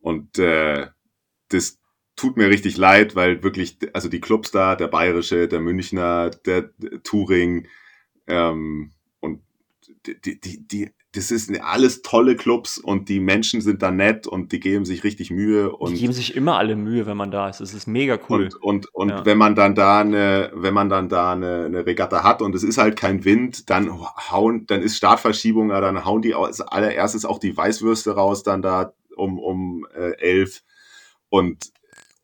[0.00, 0.86] Und äh,
[1.48, 1.78] das
[2.16, 6.70] tut mir richtig leid, weil wirklich, also die Clubs da, der Bayerische, der Münchner, der,
[6.78, 7.68] der Touring
[8.26, 9.42] ähm, und
[10.06, 14.26] die, die, die, die, das ist alles tolle Clubs und die Menschen sind da nett
[14.26, 17.30] und die geben sich richtig Mühe Die und geben sich immer alle Mühe, wenn man
[17.30, 17.60] da ist.
[17.60, 18.44] Es ist mega cool.
[18.44, 19.24] und, und, und Ja.
[19.24, 22.62] wenn man dann da eine, wenn man dann da eine, eine Regatta hat und es
[22.62, 23.90] ist halt kein Wind, dann
[24.30, 28.60] hauen, dann ist Startverschiebung, ja, dann hauen die als allererstes auch die Weißwürste raus, dann
[28.60, 30.62] da um, um äh, elf.
[31.28, 31.72] Und,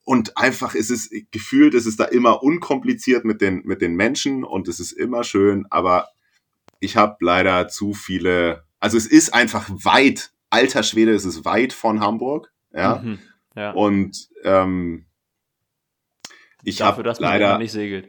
[0.04, 4.44] und einfach ist es gefühlt, ist es da immer unkompliziert mit den, mit den Menschen
[4.44, 6.08] und es ist immer schön, aber
[6.80, 11.72] ich habe leider zu viele, also es ist einfach weit, alter Schwede, es ist weit
[11.72, 12.96] von Hamburg, ja.
[13.02, 13.18] Mhm.
[13.56, 13.70] ja.
[13.72, 15.06] Und ähm,
[16.62, 18.08] ich Dafür, habe dass man leider, nicht segelt.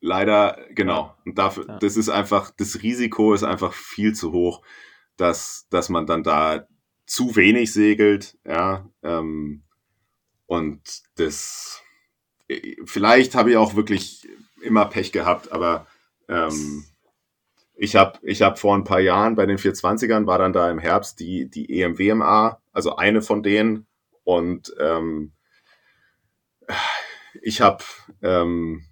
[0.00, 1.14] leider, genau.
[1.24, 1.78] Und dafür, Ja.
[1.78, 4.62] das ist einfach, das Risiko ist einfach viel zu hoch,
[5.16, 6.66] dass, dass man dann da
[7.06, 8.88] zu wenig segelt, ja.
[9.02, 9.62] Ähm,
[10.48, 10.80] und
[11.14, 11.82] das,
[12.84, 14.28] vielleicht habe ich auch wirklich
[14.60, 15.86] immer Pech gehabt, aber
[16.28, 16.84] ähm,
[17.76, 20.80] ich habe ich hab vor ein paar Jahren bei den 420ern war dann da im
[20.80, 23.86] Herbst die, die EMWMA, also eine von denen.
[24.24, 25.30] Und ähm,
[27.40, 27.84] ich habe
[28.20, 28.82] ähm,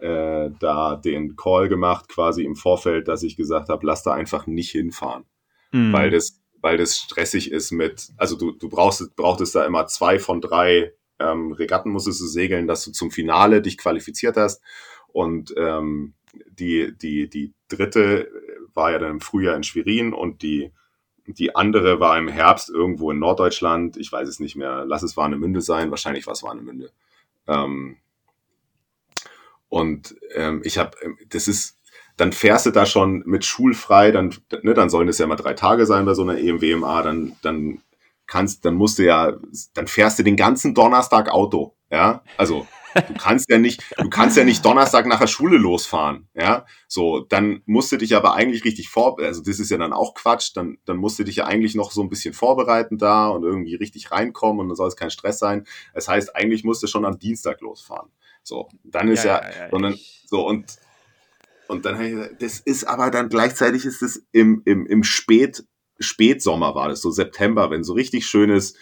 [0.00, 4.46] äh, da den Call gemacht, quasi im Vorfeld, dass ich gesagt habe, lass da einfach
[4.46, 5.24] nicht hinfahren
[5.72, 5.92] Mhm.
[5.92, 10.18] weil das, weil das stressig ist mit, also du, du brauchst, brauchtest da immer zwei
[10.18, 14.62] von drei ähm, Regatten musstest du segeln, dass du zum Finale dich qualifiziert hast.
[15.08, 16.14] Und ähm,
[16.50, 18.30] die, die, die dritte
[18.74, 20.72] war ja dann im Frühjahr in Schwerin und die,
[21.26, 23.96] die andere war im Herbst irgendwo in Norddeutschland.
[23.96, 24.84] Ich weiß es nicht mehr.
[24.86, 25.90] Lass es Warnemünde sein.
[25.90, 26.90] Wahrscheinlich war es Warnemünde.
[27.48, 27.96] Ähm,
[29.68, 30.96] und ähm, ich habe,
[31.28, 31.78] das ist,
[32.16, 35.54] dann fährst du da schon mit schulfrei, dann, ne, dann sollen es ja mal drei
[35.54, 37.82] Tage sein bei so einer EMWMA, dann, dann
[38.26, 39.32] kannst, dann musst du ja,
[39.74, 42.66] dann fährst du den ganzen Donnerstag Auto, ja, also
[43.08, 47.20] du kannst ja nicht, du kannst ja nicht Donnerstag nach der Schule losfahren, ja, so,
[47.20, 50.52] dann musst du dich aber eigentlich richtig vor, also das ist ja dann auch Quatsch,
[50.54, 53.74] dann, dann musst du dich ja eigentlich noch so ein bisschen vorbereiten da und irgendwie
[53.74, 57.04] richtig reinkommen und dann soll es kein Stress sein, das heißt, eigentlich musst du schon
[57.04, 58.10] am Dienstag losfahren,
[58.42, 60.64] so, dann ist ja, sondern, ich- so, und,
[61.68, 65.02] und dann habe ich gesagt, das ist aber dann gleichzeitig ist es im, im, im
[65.04, 65.64] Spät,
[65.98, 68.74] Spätsommer war das, so September, wenn so richtig schönes,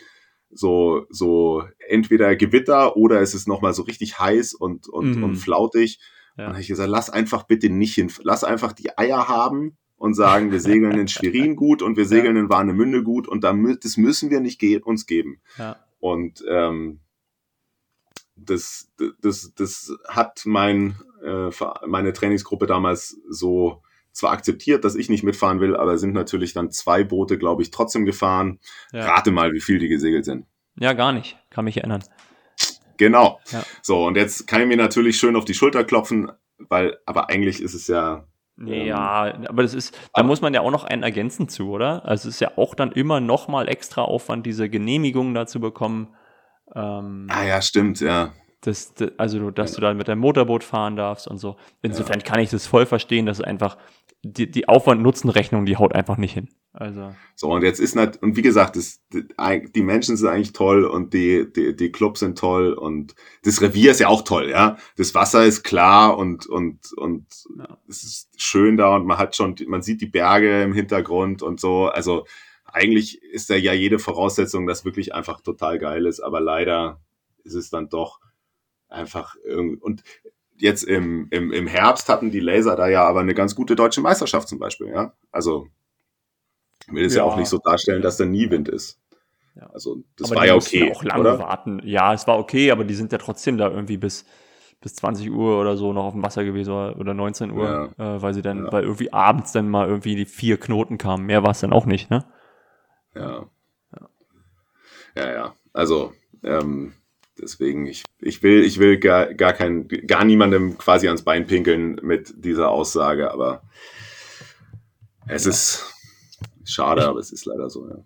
[0.51, 5.25] so, so entweder Gewitter oder es ist nochmal so richtig heiß und, und, Mhm.
[5.25, 5.99] und flautig.
[5.99, 6.05] Ja.
[6.05, 9.77] Und dann habe ich gesagt, lass einfach bitte nicht hin, lass einfach die Eier haben
[9.97, 13.79] und sagen, wir segeln in Schwerin gut und wir segeln in Warnemünde gut und dann,
[13.83, 15.41] das müssen wir nicht ge uns geben.
[15.59, 15.77] Ja.
[16.01, 17.01] Und ähm,
[18.37, 18.91] das,
[19.21, 21.51] das, das hat mein, äh,
[21.87, 23.83] meine Trainingsgruppe damals so
[24.15, 27.71] zwar akzeptiert, dass ich nicht mitfahren will, aber sind natürlich dann zwei Boote, glaube ich,
[27.71, 28.61] trotzdem gefahren.
[28.93, 29.05] Ja.
[29.05, 30.47] Rate mal, wie viel die gesegelt sind.
[30.79, 31.37] ja, gar nicht.
[31.51, 32.03] Kann mich erinnern.
[32.97, 33.41] Genau.
[33.51, 33.65] Ja.
[33.83, 37.61] So, und jetzt kann ich mir natürlich schön auf die Schulter klopfen, weil, aber eigentlich
[37.61, 38.25] ist es ja,
[38.59, 42.05] Ähm, Ja, aber das ist, da muss man ja auch noch einen ergänzen zu, oder?
[42.05, 45.59] Also es ist ja auch dann immer noch mal extra Aufwand, diese Genehmigung da zu
[45.59, 46.15] bekommen.
[46.75, 48.33] Ähm, ah ja, stimmt, ja.
[48.61, 51.57] das, das, also, dass du da mit deinem Motorboot fahren darfst und so.
[51.83, 53.77] Insofern kann ich das voll verstehen, dass es einfach
[54.25, 56.49] die, die Aufwand-Nutzen-Rechnung, die haut einfach nicht hin.
[56.73, 60.85] Also, So, und jetzt ist nicht, und wie gesagt, das, die Menschen sind eigentlich toll
[60.85, 63.15] und die, die, die Clubs sind toll und
[63.45, 64.77] das Revier ist ja auch toll, ja.
[64.97, 67.79] Das Wasser ist klar und, und, und Ja.
[67.89, 71.61] es ist schön da und man hat schon, man sieht die Berge im Hintergrund und
[71.61, 71.87] so.
[71.87, 72.27] Also
[72.65, 77.01] eigentlich ist da ja jede Voraussetzung, dass wirklich einfach total geil ist, aber leider
[77.45, 78.19] ist es dann doch
[78.89, 80.03] einfach irgendwie, und
[80.57, 84.01] jetzt im, im, im Herbst hatten die Laser da ja aber eine ganz gute deutsche
[84.01, 85.13] Meisterschaft zum Beispiel, ja.
[85.33, 85.69] Also
[86.89, 87.21] will es ja.
[87.21, 87.25] Ja.
[87.25, 89.01] auch nicht so darstellen, dass da nie Wind ist.
[89.57, 89.67] Ja.
[89.73, 91.39] Also das Aber war ja okay, auch lange oder?
[91.39, 91.81] warten.
[91.85, 94.27] Ja, es war okay, aber die sind ja trotzdem da irgendwie bis,
[94.81, 98.23] bis 20 Uhr oder so noch auf dem Wasser gewesen oder, oder 19 Uhr, äh,
[98.23, 98.73] weil sie dann, Ja.
[98.73, 101.27] weil irgendwie abends dann mal irgendwie die vier Knoten kamen.
[101.27, 102.25] Mehr war es dann auch nicht, ne?
[103.15, 103.47] Ja.
[105.17, 105.55] Ja, ja.
[105.73, 106.93] Also, ähm,
[107.41, 111.97] deswegen, ich, ich will, ich will gar, gar kein, gar niemandem quasi ans Bein pinkeln
[112.03, 113.63] mit dieser Aussage, aber
[115.27, 115.93] es ist
[116.65, 117.97] schade, aber es ist leider so, ja.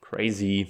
[0.00, 0.68] Crazy.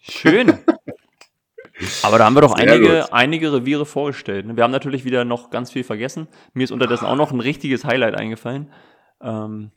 [0.00, 0.58] Schön.
[2.02, 3.12] Aber da haben wir doch Sehr einige, gut.
[3.12, 4.46] einige Reviere vorgestellt.
[4.46, 4.56] ne?
[4.56, 6.26] Wir haben natürlich wieder noch ganz viel vergessen.
[6.54, 8.72] Mir ist unterdessen auch noch ein richtiges Highlight eingefallen.
[9.20, 9.72] Ähm,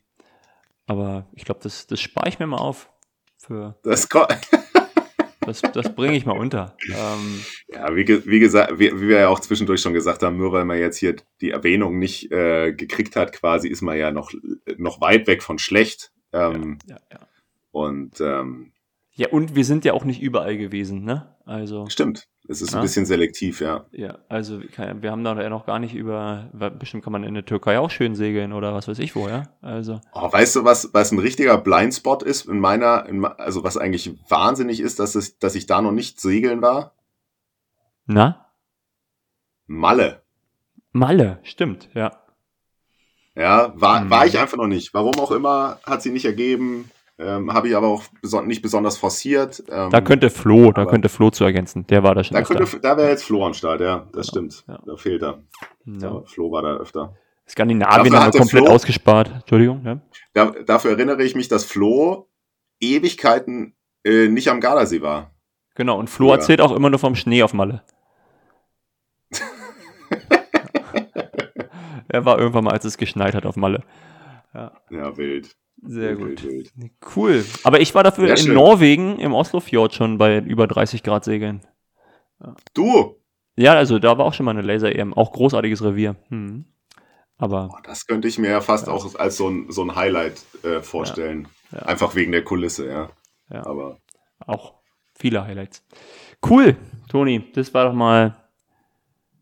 [0.88, 2.90] aber ich glaube, das, das spare ich mir mal auf.
[3.38, 4.28] Für, Das, ko-
[5.50, 6.78] das das bringe ich mal unter.
[6.88, 10.52] Ähm, ja, wie, wie gesagt, wie, wie wir ja auch zwischendurch schon gesagt haben, nur
[10.52, 14.32] weil man jetzt hier die Erwähnung nicht äh, gekriegt hat, quasi ist man ja noch,
[14.78, 16.12] noch weit weg von schlecht.
[16.32, 17.20] Ähm, ja, ja.
[17.72, 18.72] Und ähm,
[19.20, 21.36] ja, und wir sind ja auch nicht überall gewesen, ne?
[21.46, 22.80] Also, stimmt, es ist Ja.
[22.80, 23.86] ein bisschen selektiv, ja.
[23.92, 27.46] ja, also wir haben da ja noch gar nicht über, bestimmt kann man in der
[27.46, 29.44] Türkei auch schön segeln oder was weiß ich wo, ja?
[29.62, 33.78] Also, Oh, weißt du, was, was ein richtiger Blindspot ist in meiner, in, also was
[33.78, 36.94] eigentlich wahnsinnig ist, dass, es, dass ich da noch nicht segeln war?
[38.06, 38.46] na?
[39.68, 40.24] Malle.
[40.92, 42.12] Malle, stimmt, ja.
[43.36, 44.10] Ja, war, Mhm.
[44.10, 44.94] war ich einfach noch nicht.
[44.96, 46.90] Warum auch immer, hat sie nicht ergeben.
[47.22, 49.62] Ähm, Habe ich aber auch beson nicht besonders forciert.
[49.70, 51.86] Ähm, Da könnte Flo, da könnte Flo zu ergänzen.
[51.88, 52.56] Der war da schon da, öfter.
[52.56, 54.64] könnte, da wäre jetzt Flo am Start, ja, das stimmt.
[54.70, 54.80] ja.
[54.86, 55.44] Da fehlt er.
[55.86, 56.22] Ja.
[56.26, 57.16] Flo war da öfter.
[57.48, 59.32] Skandinavien haben wir komplett Flo- ausgespart.
[59.34, 60.00] Entschuldigung, ja.
[60.34, 62.30] Da, dafür erinnere ich mich, dass Flo
[62.80, 65.32] Ewigkeiten äh, nicht am Gardasee war.
[65.76, 66.36] Genau, und Flo Ja.
[66.36, 67.84] erzählt auch immer nur vom Schnee auf Malle.
[72.08, 73.84] er war irgendwann mal, als es geschneit hat auf Malle.
[74.54, 75.56] Ja, wild.
[75.82, 76.46] Sehr gut.
[77.16, 77.46] Cool.
[77.64, 78.54] Aber ich war dafür Sehr in schön.
[78.54, 81.62] Norwegen im Oslofjord schon bei über 30 Grad segeln.
[82.74, 83.16] Du,
[83.58, 85.14] Ja, also da war auch schon mal eine Laser-EM.
[85.14, 86.16] Auch großartiges Revier.
[86.30, 86.66] Hm.
[87.38, 90.42] Aber Boah, Das könnte ich mir ja fast auch als so ein, so ein Highlight
[90.64, 91.48] äh, vorstellen.
[91.72, 91.80] Ja.
[91.80, 93.10] Einfach wegen der Kulisse, ja.
[93.52, 93.66] Ja.
[93.66, 93.98] Aber
[94.46, 94.74] auch
[95.18, 95.86] viele Highlights.
[96.48, 96.76] Cool,
[97.10, 98.36] Toni, das war doch mal.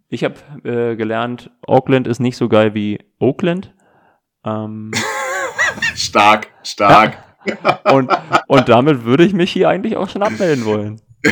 [0.09, 3.73] Ich habe äh, gelernt, Auckland ist nicht so geil wie Oakland.
[4.45, 4.91] Ähm,
[5.97, 7.23] stark, stark.
[7.91, 8.11] und,
[8.47, 11.01] und damit würde ich mich hier eigentlich auch schon abmelden wollen.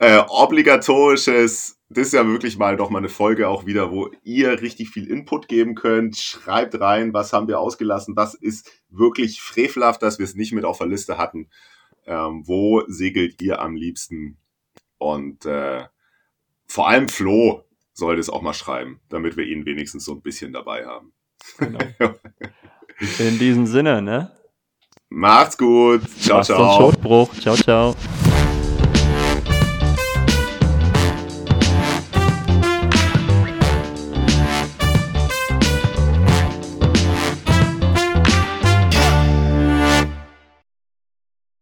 [0.00, 4.62] Äh, obligatorisches, das ist ja wirklich mal doch mal eine Folge auch wieder, wo ihr
[4.62, 6.16] richtig viel Input geben könnt.
[6.16, 10.64] Schreibt rein, was haben wir ausgelassen, was ist wirklich frevelhaft, dass wir es nicht mit
[10.64, 11.48] auf der Liste hatten.
[12.06, 14.38] Ähm, wo segelt ihr am liebsten?
[14.98, 15.84] Und äh,
[16.66, 20.52] vor allem Flo sollte es auch mal schreiben, damit wir ihn wenigstens so ein bisschen
[20.52, 21.12] dabei haben.
[21.58, 21.78] Genau.
[23.00, 24.30] In diesem Sinne, ne?
[25.10, 26.02] Macht's gut.
[26.20, 26.92] Ciao, uns ciao.
[27.40, 27.94] Ciao, ciao.